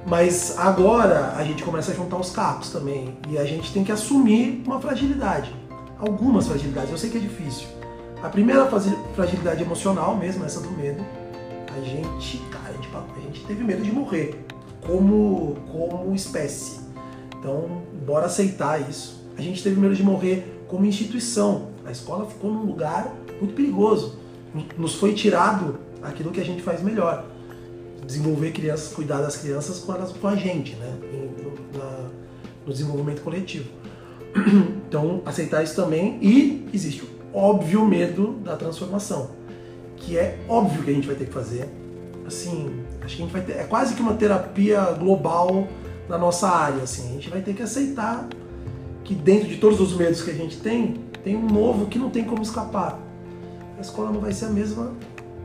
Mas 0.09 0.59
agora 0.59 1.35
a 1.37 1.45
gente 1.45 1.63
começa 1.63 1.93
a 1.93 1.95
juntar 1.95 2.17
os 2.17 2.31
cacos 2.31 2.71
também 2.71 3.19
e 3.29 3.37
a 3.37 3.45
gente 3.45 3.71
tem 3.75 3.85
que 3.85 3.93
assumir 3.93 4.63
uma 4.67 4.81
fragilidade, 4.81 5.55
algumas 5.99 6.49
fragilidades. 6.49 6.91
Eu 6.91 6.97
sei 6.97 7.11
que 7.11 7.19
é 7.19 7.21
difícil. 7.21 7.69
A 8.23 8.29
primeira 8.31 8.67
fragilidade 9.15 9.63
emocional 9.63 10.17
mesmo, 10.17 10.47
essa 10.47 10.61
do 10.61 10.71
medo, 10.71 11.05
a 11.77 11.81
gente, 11.83 12.39
cara, 12.51 12.71
a 12.71 12.73
gente, 12.73 12.89
a 12.89 13.21
gente 13.21 13.45
teve 13.45 13.63
medo 13.63 13.83
de 13.83 13.93
morrer 13.93 14.47
como, 14.81 15.59
como 15.71 16.15
espécie. 16.15 16.81
Então, 17.39 17.83
bora 18.07 18.27
aceitar 18.27 18.81
isso. 18.89 19.23
A 19.37 19.43
gente 19.43 19.63
teve 19.63 19.79
medo 19.79 19.95
de 19.95 20.03
morrer 20.03 20.65
como 20.69 20.87
instituição. 20.87 21.69
A 21.85 21.93
escola 21.93 22.25
ficou 22.25 22.51
num 22.51 22.65
lugar 22.65 23.15
muito 23.39 23.55
perigoso. 23.55 24.19
Nos 24.79 24.95
foi 24.95 25.13
tirado 25.13 25.79
aquilo 26.03 26.31
que 26.31 26.41
a 26.41 26.45
gente 26.45 26.63
faz 26.63 26.83
melhor. 26.83 27.27
Desenvolver 28.09 28.53
crianças, 28.53 28.93
cuidar 28.93 29.21
das 29.21 29.37
crianças 29.37 29.81
com, 29.81 29.93
elas, 29.93 30.11
com 30.13 30.27
a 30.27 30.35
gente, 30.35 30.75
né? 30.77 30.97
No, 31.13 31.79
na, 31.79 32.09
no 32.67 32.73
desenvolvimento 32.73 33.23
coletivo. 33.23 33.69
Então, 34.89 35.21
aceitar 35.27 35.63
isso 35.63 35.77
também. 35.77 36.19
E 36.23 36.67
existe 36.73 37.03
o 37.03 37.39
óbvio 37.39 37.85
medo 37.85 38.39
da 38.43 38.57
transformação, 38.57 39.33
que 39.99 40.17
é 40.17 40.39
óbvio 40.49 40.83
que 40.83 40.91
a 40.91 40.95
gente 40.95 41.07
vai 41.07 41.15
ter 41.15 41.27
que 41.27 41.33
fazer. 41.33 41.69
Assim, 42.27 42.83
acho 43.03 43.17
que 43.17 43.23
a 43.23 43.27
gente 43.27 43.33
vai 43.35 43.43
ter. 43.43 43.53
É 43.53 43.65
quase 43.65 43.95
que 43.95 44.01
uma 44.01 44.15
terapia 44.15 44.81
global 44.99 45.69
na 46.09 46.17
nossa 46.17 46.49
área. 46.49 46.85
Assim, 46.85 47.11
a 47.11 47.13
gente 47.13 47.29
vai 47.29 47.43
ter 47.43 47.53
que 47.53 47.63
aceitar 47.63 48.27
que 49.05 49.15
dentro 49.15 49.47
de 49.47 49.59
todos 49.59 49.79
os 49.79 49.95
medos 49.95 50.23
que 50.23 50.31
a 50.31 50.35
gente 50.35 50.57
tem, 50.57 50.95
tem 51.23 51.37
um 51.37 51.47
novo 51.47 51.85
que 51.85 51.99
não 51.99 52.09
tem 52.09 52.25
como 52.25 52.41
escapar 52.41 52.99
a 53.79 53.81
escola 53.81 54.11
não 54.11 54.21
vai 54.21 54.33
ser 54.33 54.47
a 54.47 54.51
mesma, 54.51 54.93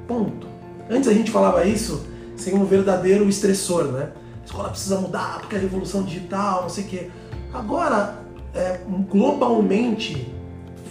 ponto. 0.08 0.48
Antes 0.90 1.08
a 1.08 1.14
gente 1.14 1.30
falava 1.30 1.64
isso 1.66 2.06
sem 2.36 2.54
um 2.54 2.66
verdadeiro 2.66 3.28
estressor, 3.28 3.86
né? 3.86 4.12
A 4.42 4.46
escola 4.46 4.70
precisa 4.70 5.00
mudar 5.00 5.40
porque 5.40 5.56
a 5.56 5.60
revolução 5.60 6.04
digital, 6.04 6.64
não 6.64 6.70
sei 6.70 6.84
o 6.84 6.88
quê. 6.88 7.10
Agora, 7.54 8.20
é, 8.54 8.80
globalmente, 9.10 10.34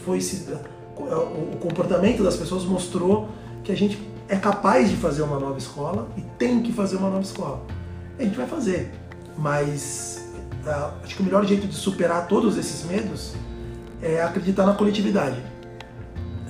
foi 0.05 0.21
se, 0.21 0.49
o 0.97 1.57
comportamento 1.59 2.23
das 2.23 2.37
pessoas 2.37 2.65
mostrou 2.65 3.29
que 3.63 3.71
a 3.71 3.77
gente 3.77 4.01
é 4.29 4.37
capaz 4.37 4.89
de 4.89 4.97
fazer 4.97 5.23
uma 5.23 5.39
nova 5.39 5.59
escola 5.59 6.09
e 6.17 6.23
tem 6.39 6.63
que 6.63 6.73
fazer 6.73 6.97
uma 6.97 7.09
nova 7.09 7.23
escola. 7.23 7.63
A 8.19 8.23
gente 8.23 8.37
vai 8.37 8.47
fazer, 8.47 8.93
mas 9.37 10.33
uh, 10.65 10.95
acho 11.05 11.17
que 11.17 11.23
o 11.23 11.25
melhor 11.25 11.45
jeito 11.45 11.67
de 11.67 11.75
superar 11.75 12.27
todos 12.27 12.57
esses 12.57 12.85
medos 12.85 13.35
é 14.01 14.23
acreditar 14.23 14.67
na 14.67 14.75
coletividade 14.75 15.53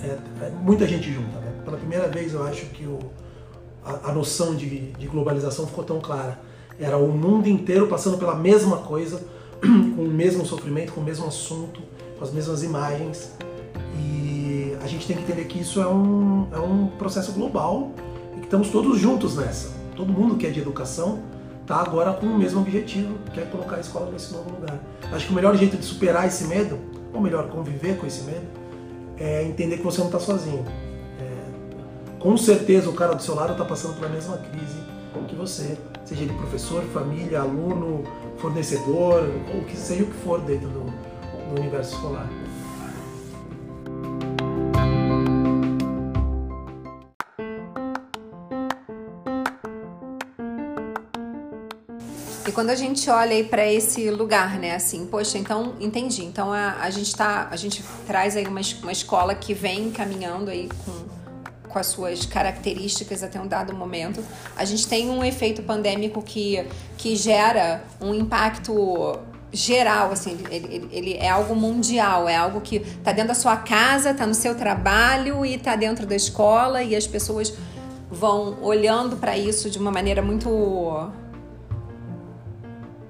é, 0.02 0.18
é 0.46 0.50
muita 0.62 0.86
gente 0.86 1.12
junta. 1.12 1.38
Né? 1.38 1.52
Pela 1.64 1.76
primeira 1.76 2.08
vez 2.08 2.34
eu 2.34 2.44
acho 2.44 2.66
que 2.66 2.84
o, 2.84 2.98
a, 3.84 4.10
a 4.10 4.12
noção 4.12 4.54
de, 4.54 4.92
de 4.92 5.06
globalização 5.06 5.66
ficou 5.66 5.84
tão 5.84 6.00
clara. 6.00 6.40
Era 6.78 6.96
o 6.96 7.08
mundo 7.08 7.48
inteiro 7.48 7.86
passando 7.86 8.18
pela 8.18 8.34
mesma 8.34 8.78
coisa, 8.78 9.22
com 9.60 10.02
o 10.02 10.08
mesmo 10.08 10.44
sofrimento, 10.44 10.92
com 10.92 11.00
o 11.00 11.04
mesmo 11.04 11.26
assunto, 11.26 11.80
com 12.18 12.24
as 12.24 12.32
mesmas 12.32 12.62
imagens. 12.62 13.32
E 13.98 14.76
a 14.82 14.86
gente 14.86 15.06
tem 15.06 15.16
que 15.16 15.22
entender 15.22 15.44
que 15.44 15.60
isso 15.60 15.80
é 15.80 15.86
um, 15.86 16.48
é 16.52 16.58
um 16.58 16.88
processo 16.98 17.32
global 17.32 17.92
e 18.36 18.40
que 18.40 18.44
estamos 18.44 18.68
todos 18.68 18.98
juntos 18.98 19.36
nessa. 19.36 19.72
Todo 19.94 20.12
mundo 20.12 20.36
que 20.36 20.46
é 20.46 20.50
de 20.50 20.60
educação 20.60 21.20
está 21.60 21.76
agora 21.76 22.12
com 22.12 22.26
o 22.26 22.38
mesmo 22.38 22.60
objetivo, 22.60 23.14
que 23.32 23.40
é 23.40 23.44
colocar 23.44 23.76
a 23.76 23.80
escola 23.80 24.10
nesse 24.10 24.32
novo 24.32 24.50
lugar. 24.50 24.80
Acho 25.12 25.26
que 25.26 25.32
o 25.32 25.34
melhor 25.34 25.56
jeito 25.56 25.76
de 25.76 25.84
superar 25.84 26.26
esse 26.26 26.44
medo, 26.44 26.78
ou 27.12 27.20
melhor, 27.20 27.48
conviver 27.48 27.96
com 27.98 28.06
esse 28.06 28.22
medo, 28.22 28.46
é 29.18 29.44
entender 29.44 29.76
que 29.76 29.84
você 29.84 29.98
não 30.00 30.06
está 30.06 30.18
sozinho. 30.18 30.64
Com 32.22 32.36
certeza 32.36 32.88
o 32.88 32.92
cara 32.92 33.14
do 33.14 33.22
seu 33.22 33.34
lado 33.34 33.52
está 33.52 33.64
passando 33.64 33.98
pela 33.98 34.08
mesma 34.08 34.38
crise 34.38 34.82
que 35.32 35.36
você, 35.36 35.78
seja 36.04 36.22
ele 36.22 36.34
professor, 36.34 36.84
família, 36.92 37.40
aluno, 37.40 38.04
fornecedor, 38.36 39.24
ou 39.54 39.64
que 39.64 39.74
seja 39.74 40.04
o 40.04 40.06
que 40.06 40.16
for 40.18 40.40
dentro 40.42 40.68
do, 40.68 40.80
do 40.84 41.60
universo 41.60 41.94
escolar. 41.94 42.28
E 52.46 52.52
quando 52.52 52.70
a 52.70 52.74
gente 52.74 53.08
olha 53.08 53.32
aí 53.32 53.44
para 53.44 53.66
esse 53.66 54.10
lugar, 54.10 54.58
né, 54.58 54.74
assim, 54.74 55.06
poxa, 55.06 55.38
então 55.38 55.74
entendi. 55.80 56.24
Então 56.24 56.52
a, 56.52 56.76
a 56.80 56.90
gente 56.90 57.16
tá, 57.16 57.48
a 57.50 57.56
gente 57.56 57.82
traz 58.06 58.36
aí 58.36 58.46
uma, 58.46 58.60
uma 58.82 58.92
escola 58.92 59.34
que 59.34 59.54
vem 59.54 59.90
caminhando 59.90 60.50
aí 60.50 60.68
com 60.84 61.01
com 61.72 61.78
as 61.78 61.86
suas 61.86 62.26
características 62.26 63.22
até 63.22 63.40
um 63.40 63.46
dado 63.46 63.74
momento. 63.74 64.22
A 64.56 64.64
gente 64.64 64.86
tem 64.86 65.10
um 65.10 65.24
efeito 65.24 65.62
pandêmico 65.62 66.22
que, 66.22 66.64
que 66.96 67.16
gera 67.16 67.82
um 68.00 68.14
impacto 68.14 69.18
geral, 69.52 70.12
assim, 70.12 70.38
ele, 70.50 70.66
ele, 70.74 70.88
ele, 70.90 71.14
é 71.14 71.28
algo 71.28 71.54
mundial, 71.54 72.28
é 72.28 72.34
algo 72.34 72.60
que 72.60 72.76
está 72.76 73.12
dentro 73.12 73.28
da 73.28 73.34
sua 73.34 73.56
casa, 73.56 74.10
está 74.10 74.26
no 74.26 74.34
seu 74.34 74.54
trabalho 74.54 75.44
e 75.44 75.54
está 75.54 75.76
dentro 75.76 76.06
da 76.06 76.16
escola 76.16 76.82
e 76.82 76.96
as 76.96 77.06
pessoas 77.06 77.52
vão 78.10 78.58
olhando 78.62 79.16
para 79.16 79.36
isso 79.36 79.68
de 79.68 79.78
uma 79.78 79.90
maneira 79.90 80.22
muito 80.22 81.10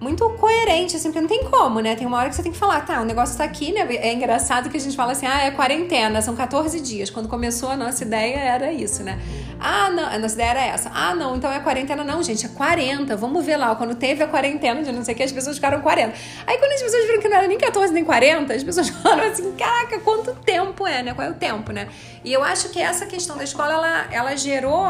muito 0.02 0.28
coerente, 0.30 0.96
assim, 0.96 1.08
porque 1.12 1.20
não 1.20 1.28
tem 1.28 1.44
como, 1.44 1.80
né? 1.80 1.94
Tem 1.94 2.06
uma 2.06 2.18
hora 2.18 2.28
que 2.28 2.34
você 2.34 2.42
tem 2.42 2.50
que 2.50 2.58
falar, 2.58 2.80
tá, 2.84 3.00
o 3.00 3.04
negócio 3.04 3.38
tá 3.38 3.44
aqui, 3.44 3.72
né? 3.72 3.86
É 3.96 4.12
engraçado 4.12 4.68
que 4.68 4.76
a 4.76 4.80
gente 4.80 4.96
fala 4.96 5.12
assim, 5.12 5.26
ah, 5.26 5.42
é 5.42 5.50
quarentena, 5.52 6.20
são 6.20 6.34
14 6.34 6.80
dias. 6.80 7.08
Quando 7.08 7.28
começou 7.28 7.70
a 7.70 7.76
nossa 7.76 8.02
ideia 8.02 8.36
era 8.38 8.72
isso, 8.72 9.04
né? 9.04 9.18
Ah, 9.60 9.90
não, 9.90 10.04
a 10.04 10.18
nossa 10.18 10.34
ideia 10.34 10.50
era 10.50 10.64
essa. 10.66 10.90
Ah, 10.92 11.14
não, 11.14 11.36
então 11.36 11.50
é 11.50 11.60
quarentena. 11.60 12.02
Não, 12.02 12.20
gente, 12.20 12.44
é 12.44 12.48
40. 12.48 13.16
Vamos 13.16 13.46
ver 13.46 13.56
lá. 13.56 13.74
Quando 13.76 13.94
teve 13.94 14.24
a 14.24 14.26
quarentena 14.26 14.82
de 14.82 14.90
não 14.90 15.04
sei 15.04 15.14
o 15.14 15.16
que, 15.16 15.22
as 15.22 15.30
pessoas 15.30 15.56
ficaram 15.56 15.80
40. 15.80 16.12
Aí 16.46 16.58
quando 16.58 16.72
as 16.72 16.82
pessoas 16.82 17.06
viram 17.06 17.20
que 17.20 17.28
não 17.28 17.36
era 17.36 17.46
nem 17.46 17.58
14 17.58 17.92
nem 17.92 18.04
40, 18.04 18.52
as 18.52 18.64
pessoas 18.64 18.88
falaram 19.02 19.30
assim, 19.30 19.52
caraca, 19.52 20.00
quanto 20.00 20.34
tempo 20.34 20.84
é, 20.84 21.02
né? 21.04 21.14
Qual 21.14 21.26
é 21.26 21.30
o 21.30 21.34
tempo, 21.34 21.70
né? 21.70 21.86
E 22.24 22.32
eu 22.32 22.42
acho 22.42 22.70
que 22.70 22.80
essa 22.80 23.06
questão 23.06 23.36
da 23.36 23.44
escola, 23.44 23.72
ela, 23.72 24.06
ela 24.10 24.36
gerou 24.36 24.84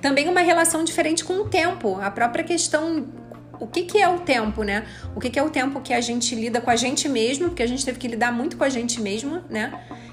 também 0.00 0.28
uma 0.28 0.40
relação 0.40 0.84
diferente 0.84 1.24
com 1.24 1.34
o 1.40 1.48
tempo. 1.48 1.98
A 2.00 2.10
própria 2.10 2.44
questão 2.44 3.04
o 3.60 3.66
que, 3.66 3.82
que 3.82 3.98
é 3.98 4.08
o 4.08 4.20
tempo, 4.20 4.62
né? 4.62 4.86
O 5.14 5.20
que, 5.20 5.30
que 5.30 5.38
é 5.38 5.42
o 5.42 5.50
tempo 5.50 5.80
que 5.80 5.92
a 5.92 6.00
gente 6.00 6.34
lida 6.34 6.60
com 6.60 6.70
a 6.70 6.76
gente 6.76 7.08
mesmo, 7.08 7.48
porque 7.48 7.62
a 7.62 7.66
gente 7.66 7.84
teve 7.84 7.98
que 7.98 8.08
lidar 8.08 8.32
muito 8.32 8.56
com 8.56 8.64
a 8.64 8.68
gente 8.68 9.00
mesmo, 9.00 9.42
né? 9.48 9.72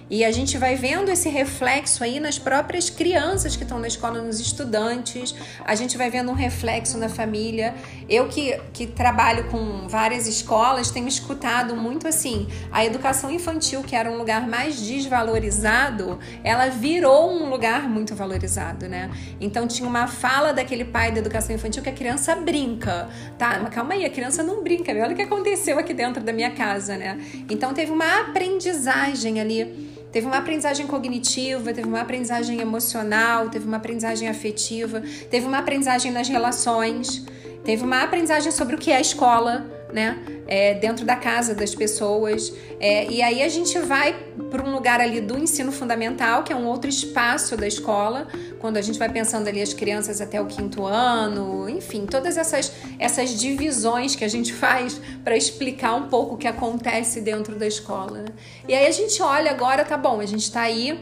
E 0.10 0.24
a 0.24 0.32
gente 0.32 0.58
vai 0.58 0.76
vendo 0.76 1.10
esse 1.10 1.30
reflexo 1.30 2.04
aí 2.04 2.20
nas 2.20 2.38
próprias 2.38 2.90
crianças 2.90 3.56
que 3.56 3.64
estão 3.64 3.80
na 3.80 3.88
escola, 3.88 4.22
nos 4.22 4.40
estudantes, 4.40 5.34
a 5.66 5.74
gente 5.74 5.98
vai 5.98 6.12
vendo 6.12 6.30
um 6.30 6.36
reflexo 6.36 6.98
na 6.98 7.10
família. 7.10 7.74
Eu 8.08 8.28
que, 8.28 8.60
que 8.72 8.86
trabalho 8.86 9.46
com 9.46 9.88
várias 9.88 10.28
escolas, 10.28 10.92
tenho 10.92 11.08
escutado 11.08 11.76
muito 11.76 12.08
assim: 12.08 12.48
a 12.72 12.86
educação 12.86 13.32
infantil, 13.32 13.82
que 13.82 13.96
era 13.96 14.10
um 14.10 14.18
lugar 14.18 14.48
mais 14.48 14.80
desvalorizado, 14.80 16.20
ela 16.44 16.68
virou 16.68 17.32
um 17.32 17.50
lugar 17.50 17.90
muito 17.90 18.14
valorizado, 18.16 18.88
né? 18.88 19.10
Então 19.42 19.68
tinha 19.68 19.90
uma 19.90 20.06
fala 20.08 20.54
daquele 20.54 20.86
pai 20.86 21.12
da 21.12 21.18
educação 21.18 21.56
infantil 21.56 21.82
que 21.82 21.90
a 21.90 21.94
criança 21.94 22.36
brinca, 22.36 23.10
tá? 23.40 23.60
Mas 23.62 23.74
calma 23.74 23.96
aí, 23.96 24.06
a 24.06 24.10
criança 24.10 24.44
não 24.44 24.62
brinca, 24.62 24.92
olha 24.92 25.14
o 25.14 25.16
que 25.16 25.24
aconteceu 25.24 25.80
aqui 25.80 25.96
dentro 25.96 26.24
da 26.24 26.32
minha 26.32 26.52
casa, 26.52 26.96
né? 26.96 27.20
Então 27.50 27.74
teve 27.74 27.92
uma 27.92 28.22
aprendizagem 28.22 29.42
ali 29.42 29.95
Teve 30.16 30.28
uma 30.28 30.38
aprendizagem 30.38 30.88
cognitiva, 30.88 31.74
teve 31.74 31.90
uma 31.90 32.00
aprendizagem 32.00 32.62
emocional, 32.62 33.50
teve 33.50 33.68
uma 33.68 33.76
aprendizagem 33.76 34.30
afetiva, 34.30 35.04
teve 35.30 35.46
uma 35.46 35.58
aprendizagem 35.58 36.10
nas 36.10 36.30
relações, 36.30 37.26
teve 37.66 37.84
uma 37.84 38.02
aprendizagem 38.02 38.50
sobre 38.50 38.78
o 38.78 38.78
que 38.78 38.92
é 38.92 38.96
a 38.96 39.02
escola, 39.02 39.66
né? 39.96 40.22
É, 40.46 40.74
dentro 40.74 41.06
da 41.06 41.16
casa 41.16 41.56
das 41.56 41.74
pessoas. 41.74 42.54
É, 42.80 43.10
e 43.10 43.22
aí 43.22 43.42
a 43.42 43.48
gente 43.48 43.80
vai 43.80 44.14
para 44.52 44.62
um 44.62 44.74
lugar 44.74 45.00
ali 45.00 45.22
do 45.22 45.40
ensino 45.40 45.72
fundamental, 45.72 46.44
que 46.44 46.52
é 46.52 46.56
um 46.56 46.68
outro 46.68 46.90
espaço 46.90 47.56
da 47.56 47.66
escola, 47.66 48.28
quando 48.60 48.76
a 48.76 48.82
gente 48.82 49.00
vai 49.00 49.10
pensando 49.10 49.48
ali 49.48 49.62
as 49.62 49.74
crianças 49.74 50.20
até 50.20 50.40
o 50.40 50.46
quinto 50.46 50.86
ano, 50.86 51.70
enfim, 51.70 52.06
todas 52.06 52.38
essas, 52.38 52.74
essas 53.00 53.40
divisões 53.40 54.16
que 54.16 54.26
a 54.26 54.28
gente 54.28 54.52
faz 54.54 55.00
para 55.24 55.36
explicar 55.38 55.96
um 55.96 56.10
pouco 56.10 56.36
o 56.36 56.38
que 56.38 56.48
acontece 56.48 57.22
dentro 57.22 57.56
da 57.56 57.66
escola. 57.66 58.20
Né? 58.20 58.28
E 58.68 58.74
aí 58.74 58.86
a 58.86 58.92
gente 58.92 59.22
olha 59.22 59.50
agora, 59.50 59.86
tá 59.86 59.98
bom, 59.98 60.20
a 60.20 60.26
gente 60.26 60.44
está 60.44 60.62
aí 60.62 61.00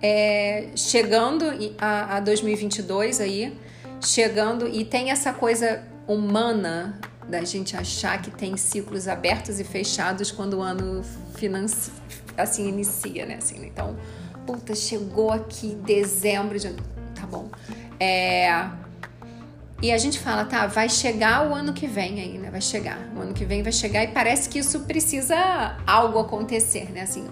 é, 0.00 0.68
chegando 0.74 1.44
a, 1.78 2.16
a 2.16 2.20
2022 2.20 3.20
aí, 3.20 3.52
chegando 4.02 4.66
e 4.66 4.82
tem 4.82 5.10
essa 5.10 5.30
coisa 5.30 5.82
humana 6.08 6.98
da 7.30 7.44
gente 7.44 7.76
achar 7.76 8.20
que 8.20 8.30
tem 8.30 8.56
ciclos 8.56 9.08
abertos 9.08 9.60
e 9.60 9.64
fechados 9.64 10.30
quando 10.30 10.54
o 10.54 10.60
ano 10.62 11.02
financi... 11.34 11.90
assim 12.36 12.68
inicia, 12.68 13.24
né? 13.24 13.36
Assim, 13.36 13.64
então, 13.64 13.96
puta, 14.46 14.74
chegou 14.74 15.30
aqui 15.30 15.74
dezembro 15.74 16.58
de 16.58 16.74
tá 17.14 17.26
bom. 17.30 17.48
É... 17.98 18.68
E 19.82 19.90
a 19.92 19.96
gente 19.96 20.18
fala, 20.18 20.44
tá, 20.44 20.66
vai 20.66 20.90
chegar 20.90 21.48
o 21.48 21.54
ano 21.54 21.72
que 21.72 21.86
vem 21.86 22.20
aí, 22.20 22.36
né? 22.36 22.50
Vai 22.50 22.60
chegar. 22.60 22.98
O 23.16 23.20
ano 23.20 23.32
que 23.32 23.46
vem 23.46 23.62
vai 23.62 23.72
chegar 23.72 24.04
e 24.04 24.08
parece 24.08 24.48
que 24.48 24.58
isso 24.58 24.80
precisa 24.80 25.78
algo 25.86 26.18
acontecer, 26.18 26.90
né? 26.92 27.02
Assim, 27.02 27.26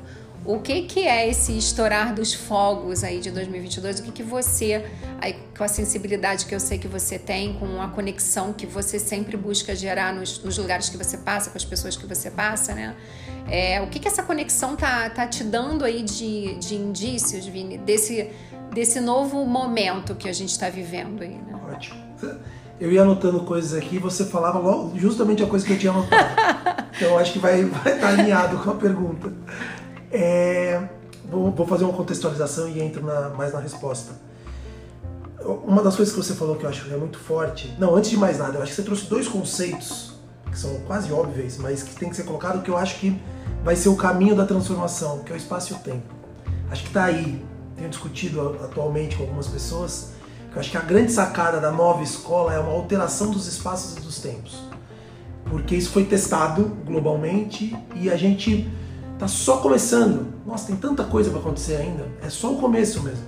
o 0.48 0.60
que, 0.60 0.80
que 0.84 1.06
é 1.06 1.28
esse 1.28 1.58
estourar 1.58 2.14
dos 2.14 2.32
fogos 2.32 3.04
aí 3.04 3.20
de 3.20 3.30
2022? 3.30 4.00
O 4.00 4.02
que, 4.04 4.12
que 4.12 4.22
você, 4.22 4.82
aí, 5.20 5.36
com 5.54 5.62
a 5.62 5.68
sensibilidade 5.68 6.46
que 6.46 6.54
eu 6.54 6.58
sei 6.58 6.78
que 6.78 6.88
você 6.88 7.18
tem, 7.18 7.52
com 7.52 7.82
a 7.82 7.88
conexão 7.88 8.54
que 8.54 8.64
você 8.64 8.98
sempre 8.98 9.36
busca 9.36 9.76
gerar 9.76 10.14
nos, 10.14 10.42
nos 10.42 10.56
lugares 10.56 10.88
que 10.88 10.96
você 10.96 11.18
passa, 11.18 11.50
com 11.50 11.58
as 11.58 11.66
pessoas 11.66 11.98
que 11.98 12.06
você 12.06 12.30
passa, 12.30 12.74
né? 12.74 12.96
É, 13.46 13.82
o 13.82 13.88
que, 13.88 13.98
que 13.98 14.08
essa 14.08 14.22
conexão 14.22 14.74
tá, 14.74 15.10
tá 15.10 15.26
te 15.26 15.44
dando 15.44 15.84
aí 15.84 16.02
de, 16.02 16.54
de 16.54 16.76
indícios, 16.76 17.44
Vini, 17.44 17.76
desse, 17.76 18.30
desse 18.72 19.00
novo 19.00 19.44
momento 19.44 20.14
que 20.14 20.30
a 20.30 20.32
gente 20.32 20.50
está 20.50 20.70
vivendo 20.70 21.20
aí, 21.20 21.34
né? 21.34 21.60
Ótimo. 21.70 22.02
Eu 22.80 22.90
ia 22.90 23.02
anotando 23.02 23.40
coisas 23.40 23.74
aqui 23.74 23.96
e 23.96 23.98
você 23.98 24.24
falava 24.24 24.62
justamente 24.96 25.42
a 25.42 25.46
coisa 25.46 25.66
que 25.66 25.74
eu 25.74 25.78
tinha 25.78 25.92
anotado. 25.92 26.88
então 26.96 27.18
acho 27.18 27.34
que 27.34 27.38
vai 27.38 27.60
estar 27.60 27.78
vai 27.80 27.98
tá 27.98 28.08
alinhado 28.08 28.56
com 28.58 28.70
a 28.70 28.74
pergunta. 28.74 29.30
É, 30.10 30.82
vou, 31.30 31.50
vou, 31.50 31.66
fazer 31.66 31.84
uma 31.84 31.92
contextualização 31.92 32.68
e 32.68 32.80
entro 32.80 33.04
na, 33.04 33.30
mais 33.30 33.52
na 33.52 33.60
resposta. 33.60 34.12
Uma 35.66 35.82
das 35.82 35.96
coisas 35.96 36.14
que 36.14 36.20
você 36.20 36.34
falou 36.34 36.56
que 36.56 36.64
eu 36.64 36.68
acho 36.68 36.84
que 36.84 36.92
é 36.92 36.96
muito 36.96 37.18
forte. 37.18 37.74
Não, 37.78 37.94
antes 37.94 38.10
de 38.10 38.16
mais 38.16 38.38
nada, 38.38 38.58
eu 38.58 38.62
acho 38.62 38.70
que 38.70 38.76
você 38.76 38.82
trouxe 38.82 39.06
dois 39.06 39.28
conceitos 39.28 40.14
que 40.50 40.58
são 40.58 40.80
quase 40.86 41.12
óbvios, 41.12 41.58
mas 41.58 41.82
que 41.82 41.94
tem 41.94 42.08
que 42.08 42.16
ser 42.16 42.24
colocado 42.24 42.62
que 42.62 42.70
eu 42.70 42.76
acho 42.76 42.98
que 42.98 43.20
vai 43.62 43.76
ser 43.76 43.88
o 43.88 43.96
caminho 43.96 44.34
da 44.34 44.44
transformação, 44.44 45.20
que 45.20 45.32
é 45.32 45.34
o 45.34 45.36
espaço 45.36 45.72
e 45.72 45.76
o 45.76 45.78
tempo. 45.78 46.14
Acho 46.70 46.82
que 46.82 46.88
está 46.88 47.04
aí. 47.04 47.44
Tenho 47.76 47.88
discutido 47.88 48.58
atualmente 48.64 49.16
com 49.16 49.22
algumas 49.22 49.46
pessoas 49.46 50.12
que 50.50 50.56
eu 50.56 50.60
acho 50.60 50.70
que 50.70 50.76
a 50.76 50.80
grande 50.80 51.12
sacada 51.12 51.60
da 51.60 51.70
nova 51.70 52.02
escola 52.02 52.52
é 52.52 52.58
uma 52.58 52.72
alteração 52.72 53.30
dos 53.30 53.46
espaços 53.46 53.96
e 53.96 54.00
dos 54.00 54.18
tempos. 54.18 54.64
Porque 55.44 55.76
isso 55.76 55.90
foi 55.90 56.04
testado 56.04 56.64
globalmente 56.84 57.76
e 57.94 58.10
a 58.10 58.16
gente 58.16 58.68
Tá 59.18 59.26
só 59.26 59.56
começando. 59.56 60.26
Nossa, 60.46 60.68
tem 60.68 60.76
tanta 60.76 61.02
coisa 61.04 61.30
para 61.30 61.40
acontecer 61.40 61.76
ainda. 61.76 62.06
É 62.22 62.30
só 62.30 62.52
o 62.52 62.56
começo 62.56 63.02
mesmo. 63.02 63.24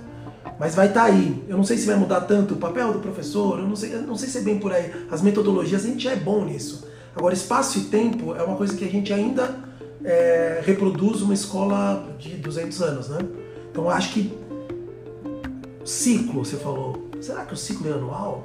Mas 0.57 0.73
vai 0.73 0.87
estar 0.87 1.05
tá 1.05 1.07
aí. 1.07 1.43
Eu 1.47 1.57
não 1.57 1.63
sei 1.63 1.77
se 1.77 1.85
vai 1.85 1.95
mudar 1.95 2.21
tanto 2.21 2.53
o 2.53 2.57
papel 2.57 2.93
do 2.93 2.99
professor, 2.99 3.59
eu 3.59 3.67
não 3.67 3.75
sei, 3.75 3.93
eu 3.95 4.01
não 4.03 4.15
sei 4.15 4.29
se 4.29 4.37
é 4.37 4.41
bem 4.41 4.59
por 4.59 4.71
aí. 4.71 4.91
As 5.11 5.21
metodologias, 5.21 5.83
a 5.83 5.87
gente 5.87 6.03
já 6.03 6.11
é 6.11 6.15
bom 6.15 6.45
nisso. 6.45 6.87
Agora, 7.15 7.33
espaço 7.33 7.79
e 7.79 7.81
tempo 7.85 8.33
é 8.35 8.43
uma 8.43 8.55
coisa 8.55 8.75
que 8.75 8.85
a 8.85 8.87
gente 8.87 9.11
ainda 9.11 9.55
é, 10.03 10.61
reproduz 10.63 11.21
uma 11.21 11.33
escola 11.33 12.07
de 12.17 12.35
200 12.35 12.81
anos, 12.81 13.09
né? 13.09 13.19
Então, 13.69 13.89
acho 13.89 14.13
que 14.13 14.37
ciclo, 15.83 16.45
você 16.45 16.55
falou. 16.57 17.09
Será 17.19 17.43
que 17.43 17.53
o 17.53 17.57
ciclo 17.57 17.89
é 17.89 17.93
anual? 17.93 18.41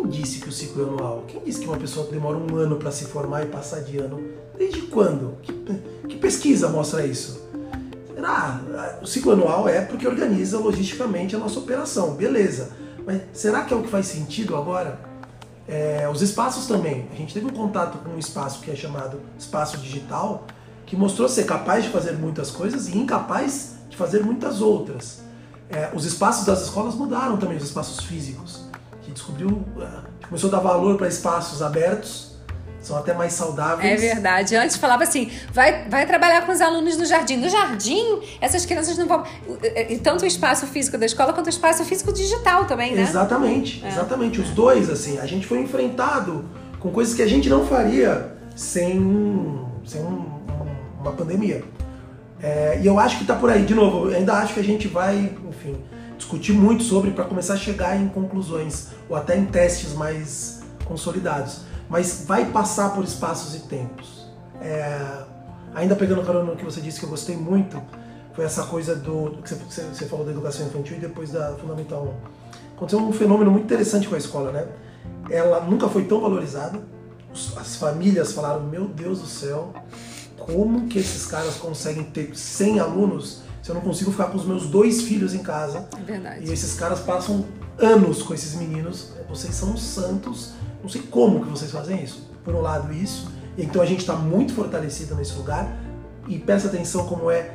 Quem 0.00 0.08
disse 0.08 0.40
que 0.40 0.48
o 0.48 0.52
ciclo 0.52 0.82
é 0.82 0.88
anual? 0.88 1.24
Quem 1.28 1.44
disse 1.44 1.60
que 1.60 1.66
uma 1.66 1.76
pessoa 1.76 2.10
demora 2.10 2.38
um 2.38 2.56
ano 2.56 2.76
para 2.76 2.90
se 2.90 3.04
formar 3.04 3.42
e 3.42 3.46
passar 3.46 3.80
de 3.80 3.98
ano? 3.98 4.18
Desde 4.56 4.82
quando? 4.82 5.36
Que, 5.42 5.52
que 6.08 6.16
pesquisa 6.16 6.70
mostra 6.70 7.04
isso? 7.04 7.46
Será? 8.14 8.62
O 9.02 9.06
ciclo 9.06 9.32
anual 9.32 9.68
é 9.68 9.82
porque 9.82 10.08
organiza 10.08 10.58
logisticamente 10.58 11.36
a 11.36 11.38
nossa 11.38 11.58
operação, 11.58 12.14
beleza. 12.14 12.70
Mas 13.04 13.20
será 13.34 13.62
que 13.62 13.74
é 13.74 13.76
o 13.76 13.82
que 13.82 13.90
faz 13.90 14.06
sentido 14.06 14.56
agora? 14.56 14.98
É, 15.68 16.08
os 16.10 16.22
espaços 16.22 16.66
também. 16.66 17.06
A 17.12 17.14
gente 17.14 17.34
teve 17.34 17.44
um 17.44 17.50
contato 17.50 17.98
com 17.98 18.12
um 18.12 18.18
espaço 18.18 18.60
que 18.60 18.70
é 18.70 18.74
chamado 18.74 19.20
espaço 19.38 19.76
digital, 19.76 20.46
que 20.86 20.96
mostrou 20.96 21.28
ser 21.28 21.44
capaz 21.44 21.84
de 21.84 21.90
fazer 21.90 22.12
muitas 22.12 22.50
coisas 22.50 22.88
e 22.88 22.96
incapaz 22.96 23.74
de 23.90 23.98
fazer 23.98 24.24
muitas 24.24 24.62
outras. 24.62 25.20
É, 25.68 25.90
os 25.94 26.06
espaços 26.06 26.46
das 26.46 26.62
escolas 26.62 26.94
mudaram 26.94 27.36
também, 27.36 27.58
os 27.58 27.64
espaços 27.64 28.02
físicos. 28.02 28.69
Gente 29.10 29.14
descobriu, 29.14 29.64
é, 29.80 30.26
começou 30.28 30.48
a 30.48 30.52
dar 30.52 30.60
valor 30.60 30.96
para 30.96 31.08
espaços 31.08 31.60
abertos 31.62 32.30
são 32.80 32.96
até 32.96 33.12
mais 33.12 33.34
saudáveis. 33.34 34.02
É 34.02 34.14
verdade. 34.14 34.56
Antes 34.56 34.76
falava 34.76 35.02
assim, 35.02 35.30
vai, 35.52 35.86
vai 35.86 36.06
trabalhar 36.06 36.46
com 36.46 36.52
os 36.52 36.62
alunos 36.62 36.96
no 36.96 37.04
jardim. 37.04 37.36
No 37.36 37.48
jardim, 37.48 38.20
essas 38.40 38.64
crianças 38.64 38.96
não 38.96 39.06
vão. 39.06 39.22
E 39.90 39.98
tanto 39.98 40.24
o 40.24 40.26
espaço 40.26 40.66
físico 40.66 40.96
da 40.96 41.04
escola 41.04 41.34
quanto 41.34 41.46
o 41.48 41.50
espaço 41.50 41.84
físico 41.84 42.10
digital 42.10 42.64
também, 42.64 42.94
né? 42.94 43.02
Exatamente, 43.02 43.84
é. 43.84 43.88
exatamente. 43.88 44.40
Os 44.40 44.48
dois, 44.50 44.88
assim, 44.88 45.18
a 45.18 45.26
gente 45.26 45.46
foi 45.46 45.60
enfrentado 45.60 46.42
com 46.78 46.90
coisas 46.90 47.12
que 47.12 47.20
a 47.20 47.26
gente 47.26 47.50
não 47.50 47.66
faria 47.66 48.32
sem, 48.56 48.98
sem 49.84 50.00
um, 50.00 50.24
uma 51.00 51.12
pandemia. 51.12 51.62
É, 52.42 52.80
e 52.82 52.86
eu 52.86 52.98
acho 52.98 53.16
que 53.16 53.24
está 53.24 53.34
por 53.34 53.50
aí, 53.50 53.62
de 53.62 53.74
novo, 53.74 54.08
eu 54.08 54.16
ainda 54.16 54.32
acho 54.34 54.54
que 54.54 54.60
a 54.60 54.64
gente 54.64 54.88
vai, 54.88 55.30
discutir 56.20 56.52
muito 56.52 56.84
sobre 56.84 57.10
para 57.10 57.24
começar 57.24 57.54
a 57.54 57.56
chegar 57.56 58.00
em 58.00 58.08
conclusões 58.08 58.88
ou 59.08 59.16
até 59.16 59.36
em 59.36 59.46
testes 59.46 59.92
mais 59.94 60.60
consolidados 60.84 61.70
mas 61.90 62.24
vai 62.24 62.46
passar 62.46 62.94
por 62.94 63.02
espaços 63.02 63.56
e 63.56 63.60
tempos. 63.66 64.24
É, 64.62 65.24
ainda 65.74 65.96
pegando 65.96 66.22
carona 66.22 66.52
no 66.52 66.56
que 66.56 66.64
você 66.64 66.80
disse 66.80 67.00
que 67.00 67.04
eu 67.04 67.10
gostei 67.10 67.36
muito, 67.36 67.82
foi 68.32 68.44
essa 68.44 68.62
coisa 68.62 68.94
do 68.94 69.42
que 69.42 69.52
você, 69.52 69.82
você 69.82 70.06
falou 70.06 70.24
da 70.24 70.30
educação 70.30 70.64
infantil 70.64 70.96
e 70.96 71.00
depois 71.00 71.32
da 71.32 71.56
Fundamental 71.56 72.14
1. 72.72 72.76
Aconteceu 72.76 73.00
um 73.00 73.12
fenômeno 73.12 73.50
muito 73.50 73.64
interessante 73.64 74.08
com 74.08 74.14
a 74.14 74.18
escola, 74.18 74.52
né? 74.52 74.68
Ela 75.28 75.60
nunca 75.60 75.88
foi 75.88 76.04
tão 76.04 76.20
valorizada. 76.20 76.80
As 77.56 77.76
famílias 77.76 78.32
falaram: 78.32 78.62
Meu 78.62 78.86
Deus 78.86 79.20
do 79.20 79.26
céu, 79.26 79.72
como 80.38 80.86
que 80.86 80.98
esses 80.98 81.26
caras 81.26 81.56
conseguem 81.56 82.04
ter 82.04 82.36
100 82.36 82.78
alunos 82.78 83.42
se 83.62 83.70
eu 83.70 83.74
não 83.74 83.82
consigo 83.82 84.10
ficar 84.10 84.26
com 84.26 84.38
os 84.38 84.44
meus 84.44 84.66
dois 84.66 85.02
filhos 85.02 85.34
em 85.34 85.42
casa? 85.42 85.88
É 85.98 86.02
verdade. 86.02 86.48
E 86.48 86.52
esses 86.52 86.74
caras 86.74 87.00
passam 87.00 87.44
anos 87.78 88.22
com 88.22 88.34
esses 88.34 88.54
meninos. 88.54 89.12
Vocês 89.28 89.54
são 89.54 89.76
santos 89.76 90.52
não 90.82 90.88
sei 90.88 91.02
como 91.02 91.44
que 91.44 91.50
vocês 91.50 91.70
fazem 91.70 92.02
isso. 92.02 92.28
Por 92.44 92.54
um 92.54 92.60
lado, 92.60 92.92
isso. 92.92 93.30
Então 93.56 93.82
a 93.82 93.86
gente 93.86 94.00
está 94.00 94.14
muito 94.14 94.54
fortalecido 94.54 95.14
nesse 95.14 95.34
lugar. 95.34 95.76
E 96.26 96.38
presta 96.38 96.68
atenção 96.68 97.06
como 97.06 97.30
é 97.30 97.54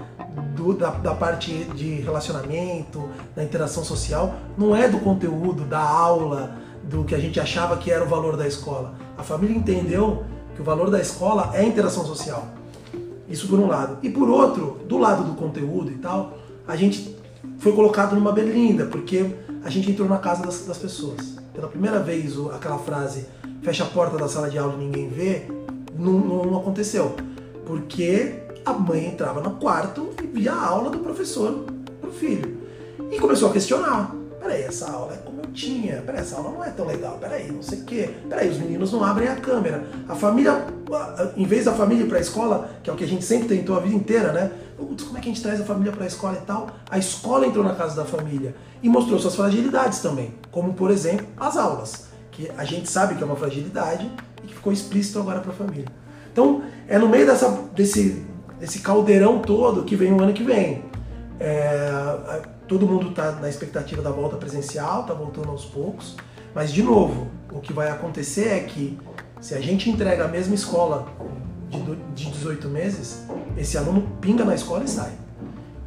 do, 0.55 0.73
da, 0.73 0.89
da, 0.89 1.15
parte 1.15 1.51
de 1.75 2.01
relacionamento, 2.01 3.09
da 3.35 3.43
interação 3.43 3.83
social. 3.83 4.35
Não 4.57 4.75
é 4.75 4.87
do 4.87 4.99
conteúdo, 4.99 5.65
da 5.65 5.79
aula, 5.79 6.55
do 6.83 7.03
que 7.03 7.15
a 7.15 7.19
gente 7.19 7.39
achava 7.39 7.77
que 7.77 7.89
era 7.89 8.03
o 8.03 8.07
valor 8.07 8.35
da 8.35 8.47
escola. 8.47 8.95
A 9.17 9.23
família 9.23 9.55
entendeu 9.55 10.25
que 10.55 10.61
o 10.61 10.63
valor 10.63 10.89
da 10.89 10.99
escola 10.99 11.51
é 11.53 11.61
a 11.61 11.63
interação 11.63 12.05
social. 12.05 12.47
Isso 13.27 13.47
por 13.47 13.59
um 13.59 13.67
lado. 13.67 13.97
E 14.03 14.09
por 14.09 14.29
outro, 14.29 14.79
do 14.87 14.97
lado 14.97 15.23
do 15.23 15.35
conteúdo 15.35 15.91
e 15.91 15.95
tal, 15.95 16.37
a 16.67 16.75
gente 16.75 17.15
foi 17.59 17.71
colocado 17.73 18.15
numa 18.15 18.31
berlinda, 18.31 18.85
porque 18.85 19.31
a 19.63 19.69
gente 19.69 19.89
entrou 19.89 20.07
na 20.07 20.17
casa 20.17 20.43
das, 20.43 20.65
das 20.65 20.77
pessoas 20.77 21.35
pela 21.55 21.67
primeira 21.69 21.99
vez 21.99 22.33
aquela 22.53 22.77
frase 22.77 23.25
fecha 23.61 23.83
a 23.83 23.87
porta 23.87 24.17
da 24.17 24.27
sala 24.27 24.49
de 24.49 24.57
aula 24.57 24.73
e 24.75 24.77
ninguém 24.77 25.07
vê, 25.07 25.47
não, 25.97 26.13
não 26.19 26.57
aconteceu. 26.59 27.15
Porque 27.65 28.43
a 28.65 28.73
mãe 28.73 29.07
entrava 29.07 29.41
no 29.41 29.51
quarto 29.51 30.09
e 30.21 30.27
via 30.27 30.51
a 30.51 30.65
aula 30.67 30.89
do 30.89 30.99
professor 30.99 31.65
pro 32.01 32.11
filho. 32.11 32.57
E 33.09 33.17
começou 33.17 33.49
a 33.49 33.53
questionar. 33.53 34.13
Peraí, 34.45 34.61
essa 34.61 34.91
aula 34.91 35.13
é 35.13 35.17
como 35.17 35.41
eu 35.41 35.51
tinha. 35.51 36.03
Peraí, 36.03 36.21
essa 36.21 36.37
aula 36.37 36.51
não 36.51 36.63
é 36.63 36.69
tão 36.69 36.85
legal. 36.85 37.17
Peraí, 37.17 37.51
não 37.51 37.63
sei 37.63 37.79
o 37.79 37.83
quê. 37.83 38.13
Peraí, 38.29 38.47
os 38.47 38.59
meninos 38.59 38.91
não 38.91 39.03
abrem 39.03 39.27
a 39.27 39.35
câmera. 39.35 39.83
A 40.07 40.13
família, 40.13 40.67
em 41.35 41.45
vez 41.47 41.65
da 41.65 41.73
família 41.73 42.03
ir 42.03 42.07
pra 42.07 42.19
escola, 42.19 42.69
que 42.83 42.89
é 42.89 42.93
o 42.93 42.95
que 42.95 43.03
a 43.03 43.07
gente 43.07 43.25
sempre 43.25 43.47
tentou 43.47 43.75
a 43.75 43.79
vida 43.79 43.95
inteira, 43.95 44.31
né? 44.31 44.51
Putz, 44.77 45.03
como 45.03 45.17
é 45.17 45.21
que 45.21 45.29
a 45.29 45.33
gente 45.33 45.41
traz 45.41 45.59
a 45.59 45.65
família 45.65 45.91
para 45.91 46.03
a 46.03 46.07
escola 46.07 46.37
e 46.39 46.45
tal? 46.45 46.69
A 46.91 46.99
escola 46.99 47.47
entrou 47.47 47.63
na 47.63 47.73
casa 47.73 47.95
da 47.95 48.05
família 48.05 48.53
e 48.83 48.87
mostrou 48.87 49.17
suas 49.17 49.35
fragilidades 49.35 49.97
também, 49.99 50.35
como 50.51 50.73
por 50.73 50.91
exemplo 50.91 51.25
as 51.37 51.57
aulas, 51.57 52.09
que 52.29 52.51
a 52.55 52.63
gente 52.63 52.87
sabe 52.87 53.15
que 53.15 53.23
é 53.23 53.25
uma 53.25 53.35
fragilidade 53.35 54.11
e 54.43 54.47
que 54.47 54.53
ficou 54.53 54.71
explícito 54.71 55.17
agora 55.17 55.39
para 55.39 55.51
a 55.53 55.55
família. 55.55 55.85
Então 56.31 56.61
é 56.87 56.99
no 56.99 57.09
meio 57.09 57.25
dessa, 57.25 57.49
desse, 57.73 58.23
desse 58.59 58.79
caldeirão 58.79 59.39
todo 59.39 59.83
que 59.83 59.95
vem 59.95 60.13
o 60.13 60.21
ano 60.21 60.33
que 60.33 60.43
vem. 60.43 60.83
É, 61.39 62.53
todo 62.67 62.87
mundo 62.87 63.09
está 63.09 63.31
na 63.33 63.49
expectativa 63.49 64.01
da 64.01 64.11
volta 64.11 64.37
presencial, 64.37 65.01
está 65.01 65.13
voltando 65.13 65.49
aos 65.49 65.65
poucos, 65.65 66.15
mas 66.53 66.71
de 66.71 66.83
novo, 66.83 67.27
o 67.51 67.59
que 67.59 67.73
vai 67.73 67.89
acontecer 67.89 68.47
é 68.47 68.59
que 68.61 68.97
se 69.41 69.53
a 69.53 69.61
gente 69.61 69.89
entrega 69.89 70.25
a 70.25 70.27
mesma 70.27 70.55
escola 70.55 71.07
de 72.13 72.31
18 72.31 72.67
meses, 72.69 73.23
esse 73.57 73.77
aluno 73.77 74.07
pinga 74.21 74.45
na 74.45 74.55
escola 74.55 74.83
e 74.83 74.89
sai. 74.89 75.11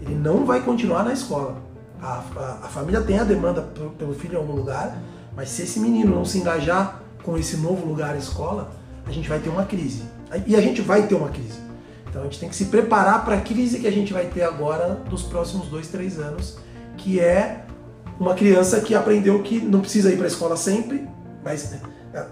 Ele 0.01 0.15
não 0.15 0.45
vai 0.45 0.63
continuar 0.63 1.05
na 1.05 1.13
escola 1.13 1.69
a, 2.01 2.23
a, 2.37 2.59
a 2.65 2.69
família 2.69 3.01
tem 3.01 3.19
a 3.19 3.25
demanda 3.25 3.63
pelo 3.99 4.15
filho 4.15 4.35
em 4.35 4.37
algum 4.37 4.53
lugar, 4.53 4.97
mas 5.35 5.49
se 5.51 5.63
esse 5.63 5.81
menino 5.81 6.15
não 6.15 6.25
se 6.25 6.39
engajar 6.39 7.03
com 7.23 7.37
esse 7.37 7.57
novo 7.57 7.87
lugar 7.87 8.17
escola, 8.17 8.71
a 9.07 9.11
gente 9.11 9.29
vai 9.29 9.39
ter 9.39 9.49
uma 9.49 9.65
crise. 9.65 10.03
E 10.47 10.55
a 10.55 10.61
gente 10.61 10.81
vai 10.81 11.07
ter 11.07 11.15
uma 11.15 11.29
crise. 11.29 11.59
Então 12.09 12.23
a 12.23 12.25
gente 12.25 12.39
tem 12.39 12.49
que 12.49 12.57
se 12.57 12.67
preparar 12.67 13.25
para 13.25 13.37
a 13.37 13.41
crise 13.41 13.81
que 13.81 13.87
a 13.87 13.91
gente 13.91 14.13
vai 14.13 14.27
ter 14.27 14.43
agora 14.43 15.03
nos 15.11 15.23
próximos 15.23 15.69
dois, 15.69 15.89
três 15.89 16.19
anos, 16.19 16.59
que 16.99 17.19
é 17.19 17.65
uma 18.21 18.35
criança 18.35 18.81
que 18.81 18.95
aprendeu 18.95 19.43
que 19.43 19.59
não 19.61 19.81
precisa 19.81 20.13
ir 20.13 20.17
para 20.17 20.27
a 20.27 20.29
escola 20.29 20.57
sempre, 20.57 21.09
mas 21.43 21.73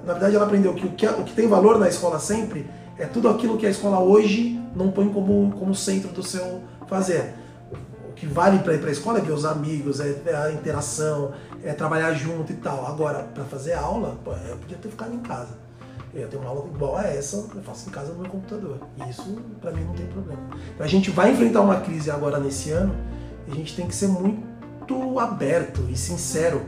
na 0.05 0.13
verdade 0.13 0.37
ela 0.37 0.45
aprendeu 0.45 0.75
que 0.75 0.87
o, 0.87 0.91
que 0.91 1.07
o 1.07 1.25
que 1.25 1.33
tem 1.33 1.49
valor 1.49 1.79
na 1.79 1.89
escola 1.89 2.19
sempre 2.19 2.69
é 2.99 3.07
tudo 3.07 3.29
aquilo 3.29 3.57
que 3.57 3.67
a 3.67 3.71
escola 3.71 4.01
hoje 4.01 4.61
não 4.75 4.91
põe 4.91 5.09
como, 5.09 5.53
como 5.53 5.75
centro 5.75 6.11
do 6.11 6.23
seu 6.23 6.63
fazer 6.87 7.35
que 8.17 8.27
vale 8.27 8.59
para 8.61 8.75
ir 8.75 8.79
para 8.81 8.89
a 8.89 8.93
escola 8.93 9.19
é 9.19 9.21
ver 9.21 9.33
os 9.33 9.45
amigos, 9.45 10.01
é, 10.01 10.35
a 10.35 10.51
interação, 10.51 11.33
é 11.63 11.73
trabalhar 11.75 12.15
junto 12.15 12.51
e 12.51 12.57
tal. 12.57 12.87
Agora, 12.87 13.23
para 13.23 13.45
fazer 13.45 13.75
aula, 13.75 14.19
eu 14.49 14.57
podia 14.57 14.79
ter 14.79 14.89
ficado 14.89 15.15
em 15.15 15.21
casa. 15.21 15.55
Eu 16.15 16.27
ter 16.27 16.39
uma 16.39 16.49
aula 16.49 16.67
igual 16.75 16.97
a 16.97 17.05
essa, 17.05 17.37
eu 17.37 17.63
faço 17.63 17.91
em 17.91 17.93
casa 17.93 18.13
no 18.15 18.21
meu 18.21 18.31
computador. 18.31 18.79
E 18.97 19.11
isso, 19.11 19.37
para 19.61 19.71
mim, 19.71 19.85
não 19.85 19.93
tem 19.93 20.07
problema. 20.07 20.41
A 20.81 20.87
gente 20.87 21.11
vai 21.11 21.31
enfrentar 21.31 21.61
uma 21.61 21.81
crise 21.81 22.11
agora 22.11 22.41
nesse 22.41 22.71
ano 22.71 22.97
e 23.47 23.53
a 23.53 23.55
gente 23.55 23.77
tem 23.77 23.87
que 23.87 23.95
ser 23.95 24.09
muito 24.09 24.56
aberto 25.19 25.87
e 25.91 25.97
sincero 25.97 26.63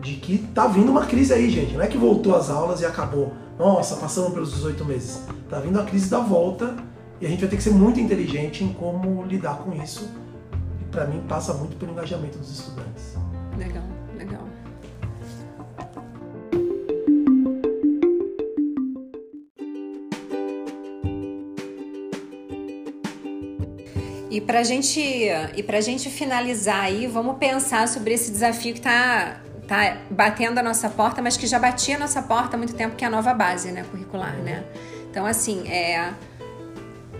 de 0.00 0.14
que 0.14 0.38
tá 0.38 0.66
vindo 0.66 0.90
uma 0.90 1.06
crise 1.06 1.32
aí, 1.32 1.50
gente. 1.50 1.74
Não 1.74 1.82
é 1.82 1.86
que 1.86 1.96
voltou 1.96 2.34
as 2.34 2.50
aulas 2.50 2.80
e 2.80 2.86
acabou. 2.86 3.32
Nossa, 3.58 3.96
passamos 3.96 4.32
pelos 4.32 4.52
18 4.52 4.84
meses. 4.84 5.20
Tá 5.48 5.58
vindo 5.60 5.80
a 5.80 5.84
crise 5.84 6.10
da 6.10 6.20
volta 6.20 6.74
e 7.20 7.26
a 7.26 7.28
gente 7.28 7.40
vai 7.40 7.48
ter 7.48 7.56
que 7.56 7.62
ser 7.62 7.70
muito 7.70 8.00
inteligente 8.00 8.62
em 8.62 8.72
como 8.72 9.22
lidar 9.24 9.58
com 9.58 9.72
isso 9.82 10.08
para 10.94 11.06
mim, 11.06 11.20
passa 11.28 11.52
muito 11.52 11.76
pelo 11.76 11.90
engajamento 11.90 12.38
dos 12.38 12.50
estudantes. 12.50 13.16
Legal. 13.58 13.82
E 24.34 24.40
para 24.40 24.64
gente, 24.64 24.98
e 24.98 25.64
a 25.64 25.80
gente 25.80 26.10
finalizar 26.10 26.80
aí, 26.80 27.06
vamos 27.06 27.38
pensar 27.38 27.86
sobre 27.86 28.14
esse 28.14 28.32
desafio 28.32 28.72
que 28.72 28.80
está 28.80 29.40
tá 29.68 29.96
batendo 30.10 30.58
a 30.58 30.62
nossa 30.62 30.90
porta, 30.90 31.22
mas 31.22 31.36
que 31.36 31.46
já 31.46 31.56
batia 31.56 31.94
a 31.94 32.00
nossa 32.00 32.20
porta 32.20 32.56
há 32.56 32.58
muito 32.58 32.74
tempo, 32.74 32.96
que 32.96 33.04
é 33.04 33.06
a 33.06 33.10
nova 33.10 33.32
base 33.32 33.70
né, 33.70 33.84
curricular, 33.88 34.34
né? 34.38 34.64
Então, 35.08 35.24
assim, 35.24 35.68
é, 35.68 36.12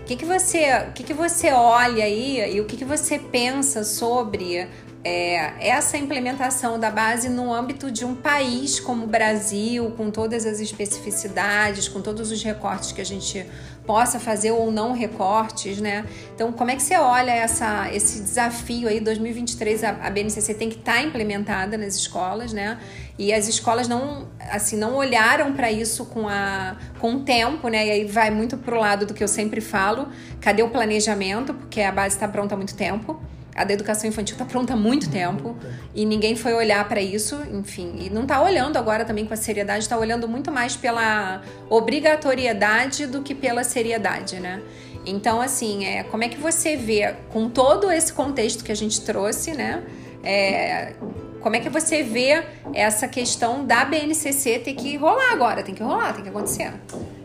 o 0.01 0.03
que, 0.03 0.17
que 0.17 0.25
você, 0.25 0.87
o 0.89 0.91
que, 0.91 1.03
que 1.05 1.13
você 1.13 1.53
olha 1.53 2.03
aí 2.03 2.53
e 2.53 2.59
o 2.59 2.65
que, 2.65 2.75
que 2.75 2.83
você 2.83 3.17
pensa 3.17 3.85
sobre 3.85 4.67
é, 5.01 5.69
essa 5.69 5.97
implementação 5.97 6.77
da 6.77 6.89
base 6.89 7.29
no 7.29 7.53
âmbito 7.53 7.89
de 7.89 8.03
um 8.03 8.13
país 8.13 8.77
como 8.77 9.05
o 9.05 9.07
Brasil, 9.07 9.89
com 9.95 10.11
todas 10.11 10.45
as 10.45 10.59
especificidades, 10.59 11.87
com 11.87 12.01
todos 12.01 12.29
os 12.29 12.43
recortes 12.43 12.91
que 12.91 12.99
a 12.99 13.05
gente 13.05 13.45
possa 13.85 14.19
fazer 14.19 14.51
ou 14.51 14.71
não 14.71 14.93
recortes, 14.93 15.79
né? 15.79 16.05
Então, 16.33 16.51
como 16.51 16.71
é 16.71 16.75
que 16.75 16.81
você 16.81 16.97
olha 16.97 17.31
essa, 17.31 17.89
esse 17.93 18.21
desafio 18.21 18.87
aí, 18.87 18.99
2023, 18.99 19.83
a, 19.83 19.89
a 19.89 20.09
BNCC 20.09 20.53
tem 20.53 20.69
que 20.69 20.77
estar 20.77 20.95
tá 20.95 21.01
implementada 21.01 21.77
nas 21.77 21.95
escolas, 21.95 22.51
né? 22.51 22.79
E 23.17 23.33
as 23.33 23.47
escolas 23.47 23.87
não, 23.87 24.27
assim, 24.51 24.77
não 24.77 24.95
olharam 24.95 25.53
para 25.53 25.71
isso 25.71 26.05
com, 26.05 26.27
a, 26.27 26.75
com 26.99 27.15
o 27.15 27.19
tempo, 27.21 27.67
né? 27.67 27.87
E 27.87 27.91
aí 27.91 28.05
vai 28.05 28.29
muito 28.29 28.57
pro 28.57 28.79
lado 28.79 29.05
do 29.05 29.13
que 29.13 29.23
eu 29.23 29.27
sempre 29.27 29.61
falo, 29.61 30.09
cadê 30.41 30.63
o 30.63 30.69
planejamento? 30.69 31.53
Porque 31.53 31.81
a 31.81 31.91
base 31.91 32.15
está 32.15 32.27
pronta 32.27 32.55
há 32.55 32.57
muito 32.57 32.75
tempo 32.75 33.19
a 33.55 33.63
da 33.63 33.73
educação 33.73 34.09
infantil 34.09 34.33
está 34.33 34.43
pronta 34.43 34.73
há 34.73 34.75
muito 34.75 35.09
tempo 35.09 35.55
e 35.95 36.05
ninguém 36.05 36.35
foi 36.35 36.53
olhar 36.53 36.85
para 36.89 37.01
isso, 37.01 37.41
enfim, 37.53 37.95
e 37.99 38.09
não 38.09 38.23
está 38.23 38.41
olhando 38.41 38.75
agora 38.77 39.05
também 39.05 39.25
com 39.25 39.33
a 39.33 39.37
seriedade, 39.37 39.83
está 39.83 39.97
olhando 39.97 40.27
muito 40.27 40.51
mais 40.51 40.75
pela 40.75 41.41
obrigatoriedade 41.69 43.07
do 43.07 43.21
que 43.21 43.33
pela 43.33 43.63
seriedade, 43.63 44.41
né? 44.41 44.61
Então, 45.05 45.39
assim, 45.39 45.85
é, 45.85 46.03
como 46.03 46.23
é 46.23 46.27
que 46.27 46.37
você 46.37 46.75
vê, 46.75 47.15
com 47.31 47.49
todo 47.49 47.89
esse 47.91 48.11
contexto 48.11 48.63
que 48.63 48.71
a 48.71 48.75
gente 48.75 49.01
trouxe, 49.01 49.53
né? 49.53 49.83
É, 50.23 50.93
como 51.39 51.55
é 51.55 51.59
que 51.59 51.69
você 51.69 52.01
vê 52.01 52.43
essa 52.73 53.07
questão 53.07 53.63
da 53.63 53.85
BNCC 53.85 54.59
ter 54.59 54.73
que 54.73 54.97
rolar 54.97 55.31
agora? 55.31 55.61
Tem 55.61 55.75
que 55.75 55.83
rolar, 55.83 56.11
tem 56.13 56.23
que 56.23 56.29
acontecer. 56.29 56.73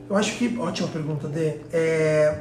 Eu 0.09 0.17
acho 0.17 0.37
que, 0.37 0.59
ótima 0.59 0.89
pergunta, 0.89 1.27
Dê. 1.27 1.57
É, 1.73 2.39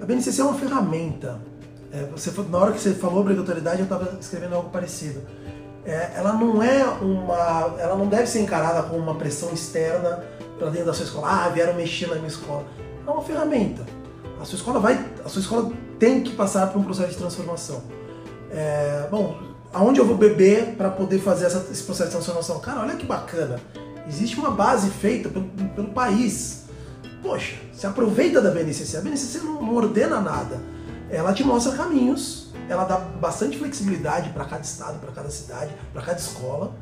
a 0.00 0.06
BNCC 0.06 0.40
é 0.40 0.44
uma 0.44 0.58
ferramenta. 0.58 1.51
É, 1.92 2.04
você, 2.06 2.32
na 2.48 2.58
hora 2.58 2.72
que 2.72 2.80
você 2.80 2.94
falou 2.94 3.20
obrigatoriedade, 3.20 3.80
eu 3.80 3.84
estava 3.84 4.16
escrevendo 4.18 4.54
algo 4.54 4.70
parecido. 4.70 5.20
É, 5.84 6.12
ela 6.16 6.32
não 6.32 6.62
é 6.62 6.84
uma, 6.84 7.74
ela 7.78 7.96
não 7.96 8.06
deve 8.06 8.26
ser 8.26 8.40
encarada 8.40 8.82
como 8.84 9.02
uma 9.02 9.16
pressão 9.16 9.52
externa 9.52 10.24
para 10.58 10.70
dentro 10.70 10.86
da 10.86 10.94
sua 10.94 11.04
escola. 11.04 11.28
Ah, 11.28 11.48
vieram 11.48 11.74
mexer 11.74 12.06
na 12.06 12.14
minha 12.14 12.28
escola. 12.28 12.64
É 13.06 13.10
uma 13.10 13.22
ferramenta. 13.22 13.84
A 14.40 14.44
sua 14.44 14.56
escola 14.56 14.80
vai, 14.80 15.04
a 15.24 15.28
sua 15.28 15.40
escola 15.40 15.70
tem 15.98 16.22
que 16.22 16.34
passar 16.34 16.68
por 16.68 16.80
um 16.80 16.84
processo 16.84 17.10
de 17.10 17.16
transformação. 17.16 17.82
É, 18.50 19.06
bom, 19.10 19.38
aonde 19.72 20.00
eu 20.00 20.06
vou 20.06 20.16
beber 20.16 20.74
para 20.76 20.90
poder 20.90 21.18
fazer 21.18 21.46
essa, 21.46 21.66
esse 21.70 21.82
processo 21.82 22.10
de 22.10 22.16
transformação? 22.16 22.58
Cara, 22.60 22.80
olha 22.80 22.96
que 22.96 23.04
bacana. 23.04 23.60
Existe 24.08 24.38
uma 24.38 24.50
base 24.50 24.88
feita 24.90 25.28
pelo, 25.28 25.44
pelo 25.74 25.88
país. 25.88 26.64
Poxa, 27.22 27.56
se 27.72 27.86
aproveita 27.86 28.40
da 28.40 28.50
BNCC. 28.50 28.96
A 28.96 29.00
BNCC 29.00 29.38
não, 29.38 29.62
não 29.62 29.74
ordena 29.74 30.20
nada. 30.20 30.60
Ela 31.12 31.34
te 31.34 31.44
mostra 31.44 31.76
caminhos, 31.76 32.50
ela 32.70 32.84
dá 32.84 32.96
bastante 32.96 33.58
flexibilidade 33.58 34.30
para 34.30 34.46
cada 34.46 34.62
estado, 34.62 34.98
para 34.98 35.12
cada 35.12 35.28
cidade, 35.28 35.70
para 35.92 36.00
cada 36.00 36.18
escola. 36.18 36.72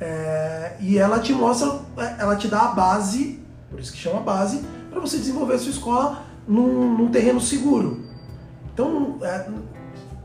É, 0.00 0.76
e 0.80 0.98
ela 0.98 1.20
te 1.20 1.32
mostra, 1.32 1.78
é, 1.96 2.16
ela 2.18 2.34
te 2.34 2.48
dá 2.48 2.62
a 2.62 2.68
base, 2.68 3.40
por 3.70 3.78
isso 3.78 3.92
que 3.92 3.98
chama 3.98 4.20
base, 4.20 4.64
para 4.90 4.98
você 4.98 5.18
desenvolver 5.18 5.54
a 5.54 5.58
sua 5.58 5.70
escola 5.70 6.24
num, 6.48 6.98
num 6.98 7.10
terreno 7.10 7.40
seguro. 7.40 8.04
Então, 8.74 9.18
é, 9.22 9.46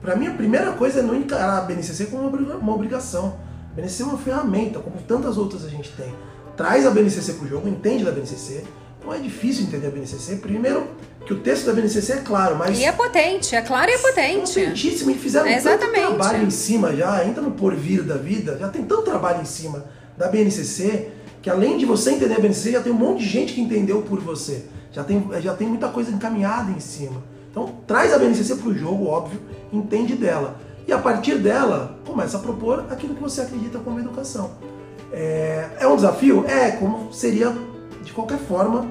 para 0.01 0.15
mim, 0.15 0.27
a 0.27 0.34
primeira 0.34 0.71
coisa 0.73 1.01
é 1.01 1.03
não 1.03 1.15
encarar 1.15 1.60
a 1.60 1.62
BNCC 1.62 2.08
como 2.08 2.27
uma 2.27 2.73
obrigação. 2.73 3.38
A 3.71 3.75
BNCC 3.75 4.01
é 4.01 4.05
uma 4.05 4.17
ferramenta, 4.17 4.79
como 4.79 4.97
tantas 5.03 5.38
outras 5.38 5.63
a 5.65 5.69
gente 5.69 5.91
tem. 5.91 6.12
Traz 6.58 6.86
a 6.88 6.89
BNCC 6.89 7.34
para 7.34 7.45
o 7.45 7.47
jogo, 7.47 7.67
entende 7.67 8.03
da 8.03 8.12
BNCC. 8.12 8.63
Não 9.03 9.13
é 9.13 9.19
difícil 9.19 9.65
entender 9.65 9.88
a 9.88 9.91
BNCC. 9.91 10.38
Primeiro, 10.38 10.88
que 11.25 11.33
o 11.33 11.39
texto 11.39 11.65
da 11.65 11.73
BNCC 11.73 12.13
é 12.13 12.17
claro, 12.17 12.55
mas... 12.55 12.77
E 12.77 12.85
é 12.85 12.91
potente, 12.91 13.55
é 13.55 13.61
claro 13.61 13.89
e 13.89 13.95
é 13.95 13.97
potente. 13.97 14.59
É 14.59 14.65
potentíssimo, 14.65 15.09
e 15.09 15.15
fizeram 15.15 15.47
é 15.47 15.59
tanto 15.59 15.91
trabalho 15.91 16.45
em 16.45 16.49
cima 16.51 16.95
já, 16.95 17.15
ainda 17.15 17.41
no 17.41 17.51
porvir 17.51 18.03
da 18.03 18.15
vida, 18.15 18.57
já 18.59 18.69
tem 18.69 18.83
tanto 18.83 19.01
trabalho 19.01 19.41
em 19.41 19.45
cima 19.45 19.85
da 20.15 20.27
BNCC, 20.27 21.09
que 21.41 21.49
além 21.49 21.77
de 21.77 21.85
você 21.85 22.11
entender 22.11 22.35
a 22.35 22.39
BNCC, 22.39 22.71
já 22.71 22.81
tem 22.81 22.91
um 22.91 22.95
monte 22.95 23.19
de 23.19 23.29
gente 23.29 23.53
que 23.53 23.61
entendeu 23.61 24.03
por 24.03 24.19
você. 24.19 24.65
Já 24.91 25.03
tem, 25.03 25.27
já 25.41 25.53
tem 25.53 25.67
muita 25.67 25.89
coisa 25.89 26.11
encaminhada 26.11 26.71
em 26.71 26.79
cima. 26.79 27.23
Então, 27.51 27.73
traz 27.88 28.13
a 28.13 28.19
BNCC 28.19 28.55
para 28.55 28.69
o 28.69 28.77
jogo, 28.77 29.07
óbvio, 29.07 29.41
entende 29.73 30.15
dela. 30.15 30.59
E 30.88 30.93
a 30.93 30.99
partir 30.99 31.39
dela, 31.39 31.99
começa 32.05 32.38
a 32.38 32.39
propor 32.39 32.85
aquilo 32.89 33.15
que 33.15 33.21
você 33.21 33.41
acredita 33.41 33.79
como 33.79 33.99
educação. 33.99 34.51
É, 35.11 35.69
é 35.79 35.88
um 35.88 35.95
desafio? 35.95 36.45
É, 36.47 36.71
como 36.71 37.11
seria 37.11 37.55
de 38.03 38.13
qualquer 38.13 38.38
forma 38.38 38.85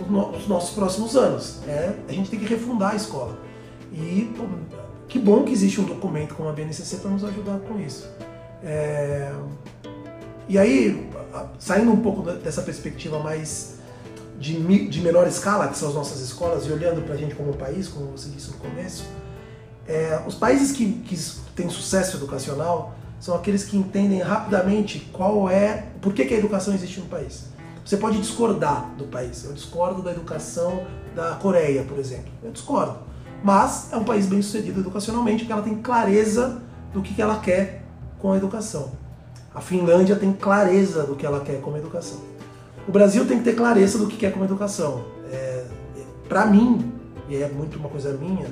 os 0.00 0.48
nossos 0.48 0.74
próximos 0.74 1.16
anos. 1.16 1.60
É, 1.66 1.94
a 2.08 2.12
gente 2.12 2.30
tem 2.30 2.38
que 2.38 2.46
refundar 2.46 2.92
a 2.92 2.96
escola. 2.96 3.38
E 3.92 4.32
pô, 4.36 4.44
que 5.08 5.18
bom 5.18 5.44
que 5.44 5.52
existe 5.52 5.80
um 5.80 5.84
documento 5.84 6.34
como 6.34 6.48
a 6.48 6.52
BNCC 6.52 6.96
para 6.96 7.10
nos 7.10 7.24
ajudar 7.24 7.58
com 7.60 7.78
isso. 7.78 8.08
É, 8.62 9.32
e 10.48 10.58
aí, 10.58 11.10
saindo 11.58 11.92
um 11.92 12.00
pouco 12.00 12.22
dessa 12.22 12.62
perspectiva 12.62 13.18
mais 13.18 13.76
de, 14.38 14.88
de 14.88 15.00
menor 15.00 15.26
escala, 15.26 15.68
que 15.68 15.78
são 15.78 15.88
as 15.88 15.94
nossas 15.94 16.20
escolas, 16.20 16.66
e 16.66 16.72
olhando 16.72 17.02
para 17.02 17.14
a 17.14 17.16
gente 17.16 17.34
como 17.34 17.52
país, 17.54 17.88
como 17.88 18.06
você 18.06 18.28
disse 18.28 18.50
no 18.50 18.58
começo, 18.58 19.04
é, 19.86 20.20
os 20.26 20.34
países 20.34 20.72
que, 20.72 20.92
que 20.92 21.16
têm 21.54 21.68
sucesso 21.68 22.16
educacional 22.16 22.94
são 23.20 23.34
aqueles 23.34 23.64
que 23.64 23.76
entendem 23.76 24.20
rapidamente 24.20 25.08
qual 25.12 25.48
é, 25.48 25.86
por 26.00 26.12
que, 26.12 26.24
que 26.24 26.34
a 26.34 26.38
educação 26.38 26.74
existe 26.74 27.00
no 27.00 27.06
país. 27.06 27.53
Você 27.84 27.96
pode 27.96 28.18
discordar 28.18 28.90
do 28.96 29.04
país. 29.04 29.44
Eu 29.44 29.52
discordo 29.52 30.02
da 30.02 30.10
educação 30.10 30.86
da 31.14 31.34
Coreia, 31.34 31.84
por 31.84 31.98
exemplo. 31.98 32.32
Eu 32.42 32.50
discordo. 32.50 32.98
Mas 33.42 33.92
é 33.92 33.96
um 33.96 34.04
país 34.04 34.26
bem 34.26 34.40
sucedido 34.40 34.80
educacionalmente 34.80 35.40
porque 35.40 35.52
ela 35.52 35.62
tem 35.62 35.76
clareza 35.76 36.62
do 36.94 37.02
que 37.02 37.20
ela 37.20 37.38
quer 37.40 37.84
com 38.18 38.32
a 38.32 38.36
educação. 38.38 38.92
A 39.54 39.60
Finlândia 39.60 40.16
tem 40.16 40.32
clareza 40.32 41.04
do 41.04 41.14
que 41.14 41.26
ela 41.26 41.40
quer 41.40 41.60
com 41.60 41.74
a 41.74 41.78
educação. 41.78 42.20
O 42.88 42.92
Brasil 42.92 43.26
tem 43.26 43.38
que 43.38 43.44
ter 43.44 43.54
clareza 43.54 43.98
do 43.98 44.06
que 44.06 44.16
quer 44.16 44.32
como 44.32 44.44
educação. 44.44 45.04
É, 45.30 45.64
para 46.28 46.46
mim, 46.46 46.92
e 47.28 47.36
é 47.36 47.48
muito 47.48 47.78
uma 47.78 47.88
coisa 47.88 48.12
minha, 48.16 48.46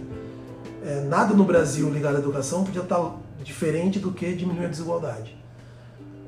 é, 0.84 1.00
nada 1.02 1.34
no 1.34 1.44
Brasil 1.44 1.88
ligado 1.90 2.16
à 2.16 2.18
educação 2.18 2.64
podia 2.64 2.82
estar 2.82 3.16
diferente 3.42 3.98
do 3.98 4.12
que 4.12 4.34
diminuir 4.34 4.66
a 4.66 4.68
desigualdade. 4.68 5.41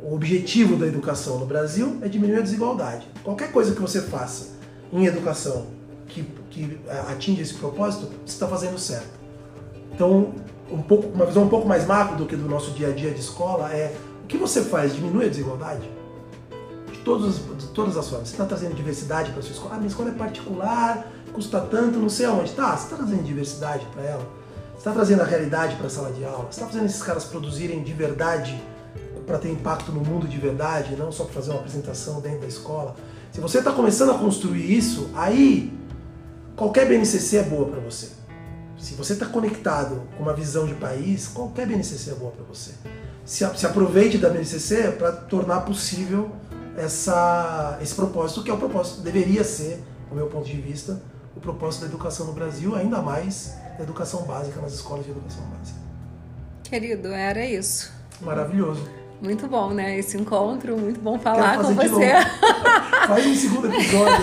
O 0.04 0.14
objetivo 0.14 0.76
da 0.76 0.86
educação 0.86 1.38
no 1.38 1.46
Brasil 1.46 1.98
é 2.02 2.08
diminuir 2.08 2.38
a 2.38 2.42
desigualdade. 2.42 3.08
Qualquer 3.22 3.50
coisa 3.50 3.74
que 3.74 3.80
você 3.80 4.02
faça 4.02 4.50
em 4.92 5.06
educação 5.06 5.66
que, 6.06 6.22
que 6.50 6.78
atinja 7.10 7.42
esse 7.42 7.54
propósito, 7.54 8.08
você 8.24 8.34
está 8.34 8.46
fazendo 8.46 8.78
certo. 8.78 9.08
Então, 9.92 10.34
um 10.70 10.82
pouco, 10.82 11.08
uma 11.08 11.24
visão 11.24 11.44
um 11.44 11.48
pouco 11.48 11.66
mais 11.66 11.86
macro 11.86 12.16
do 12.16 12.26
que 12.26 12.36
do 12.36 12.46
nosso 12.46 12.72
dia 12.72 12.88
a 12.88 12.92
dia 12.92 13.10
de 13.10 13.20
escola 13.20 13.72
é 13.72 13.96
o 14.22 14.26
que 14.26 14.36
você 14.36 14.62
faz 14.62 14.94
diminui 14.94 15.24
a 15.24 15.28
desigualdade? 15.28 15.88
todos, 17.04 17.36
de 17.58 17.66
todas 17.68 17.96
as 17.96 18.08
formas. 18.08 18.28
Você 18.28 18.34
está 18.34 18.46
trazendo 18.46 18.74
diversidade 18.74 19.30
para 19.30 19.42
sua 19.42 19.52
escola. 19.52 19.74
Ah, 19.74 19.76
minha 19.76 19.88
escola 19.88 20.08
é 20.08 20.12
particular, 20.12 21.06
custa 21.32 21.60
tanto, 21.60 21.98
não 21.98 22.08
sei 22.08 22.26
aonde. 22.26 22.52
Tá, 22.52 22.76
você 22.76 22.84
está 22.84 22.96
trazendo 22.96 23.22
diversidade 23.22 23.86
para 23.92 24.02
ela. 24.02 24.26
Você 24.72 24.78
está 24.78 24.92
trazendo 24.92 25.22
a 25.22 25.24
realidade 25.24 25.76
para 25.76 25.86
a 25.86 25.90
sala 25.90 26.10
de 26.12 26.24
aula. 26.24 26.46
Você 26.50 26.60
está 26.60 26.66
fazendo 26.66 26.86
esses 26.86 27.02
caras 27.02 27.24
produzirem 27.24 27.82
de 27.82 27.92
verdade 27.92 28.60
para 29.26 29.38
ter 29.38 29.50
impacto 29.50 29.90
no 29.92 30.00
mundo 30.00 30.28
de 30.28 30.38
verdade, 30.38 30.96
não 30.96 31.10
só 31.10 31.24
para 31.24 31.34
fazer 31.34 31.50
uma 31.50 31.60
apresentação 31.60 32.20
dentro 32.20 32.40
da 32.40 32.46
escola. 32.46 32.94
Se 33.32 33.40
você 33.40 33.58
está 33.58 33.72
começando 33.72 34.10
a 34.10 34.18
construir 34.18 34.76
isso, 34.76 35.10
aí 35.14 35.72
qualquer 36.56 36.86
BNCC 36.86 37.38
é 37.38 37.42
boa 37.42 37.66
para 37.66 37.80
você. 37.80 38.08
Se 38.78 38.94
você 38.94 39.14
está 39.14 39.26
conectado 39.26 40.02
com 40.16 40.22
uma 40.22 40.34
visão 40.34 40.66
de 40.66 40.74
país, 40.74 41.26
qualquer 41.28 41.66
BNCC 41.66 42.10
é 42.10 42.14
boa 42.14 42.32
para 42.32 42.44
você. 42.44 42.72
Se, 43.24 43.44
se 43.56 43.66
aproveite 43.66 44.18
da 44.18 44.28
BNCC 44.28 44.92
para 44.98 45.10
tornar 45.10 45.62
possível 45.62 46.30
essa, 46.76 47.78
esse 47.80 47.94
propósito, 47.94 48.42
que 48.42 48.50
é 48.50 48.54
o 48.54 48.58
propósito, 48.58 49.00
deveria 49.00 49.42
ser, 49.42 49.82
do 50.08 50.14
meu 50.14 50.26
ponto 50.26 50.46
de 50.46 50.60
vista, 50.60 51.00
o 51.34 51.40
propósito 51.40 51.82
da 51.82 51.86
educação 51.86 52.26
no 52.26 52.32
Brasil, 52.32 52.74
ainda 52.74 53.00
mais 53.00 53.54
da 53.78 53.84
educação 53.84 54.22
básica, 54.22 54.60
nas 54.60 54.74
escolas 54.74 55.04
de 55.04 55.10
educação 55.10 55.42
básica. 55.46 55.78
Querido, 56.62 57.08
era 57.08 57.44
isso. 57.44 57.92
Maravilhoso. 58.20 58.88
Muito 59.24 59.48
bom, 59.48 59.70
né? 59.70 59.98
Esse 59.98 60.18
encontro, 60.18 60.76
muito 60.76 61.00
bom 61.00 61.18
falar 61.18 61.56
com 61.56 61.74
você. 61.74 62.12
Faz 63.06 63.26
um 63.26 63.34
segundo 63.34 63.72
episódio, 63.72 64.22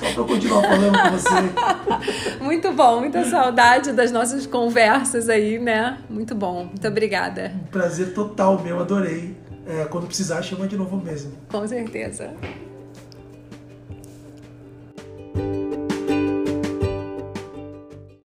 só 0.00 0.14
para 0.14 0.24
continuar 0.24 0.62
falando 0.62 0.98
com 1.00 1.10
você. 1.16 2.42
Muito 2.42 2.72
bom, 2.72 3.00
muita 3.00 3.24
saudade 3.24 3.92
das 3.92 4.10
nossas 4.10 4.46
conversas 4.46 5.28
aí, 5.28 5.58
né? 5.58 5.98
Muito 6.10 6.34
bom, 6.34 6.64
muito 6.64 6.86
obrigada. 6.86 7.52
Um 7.54 7.70
prazer 7.70 8.12
total 8.12 8.60
meu, 8.60 8.80
adorei. 8.80 9.36
É, 9.64 9.84
quando 9.84 10.08
precisar, 10.08 10.42
chama 10.42 10.66
de 10.66 10.76
novo 10.76 10.96
mesmo. 10.96 11.32
Com 11.48 11.66
certeza. 11.66 12.34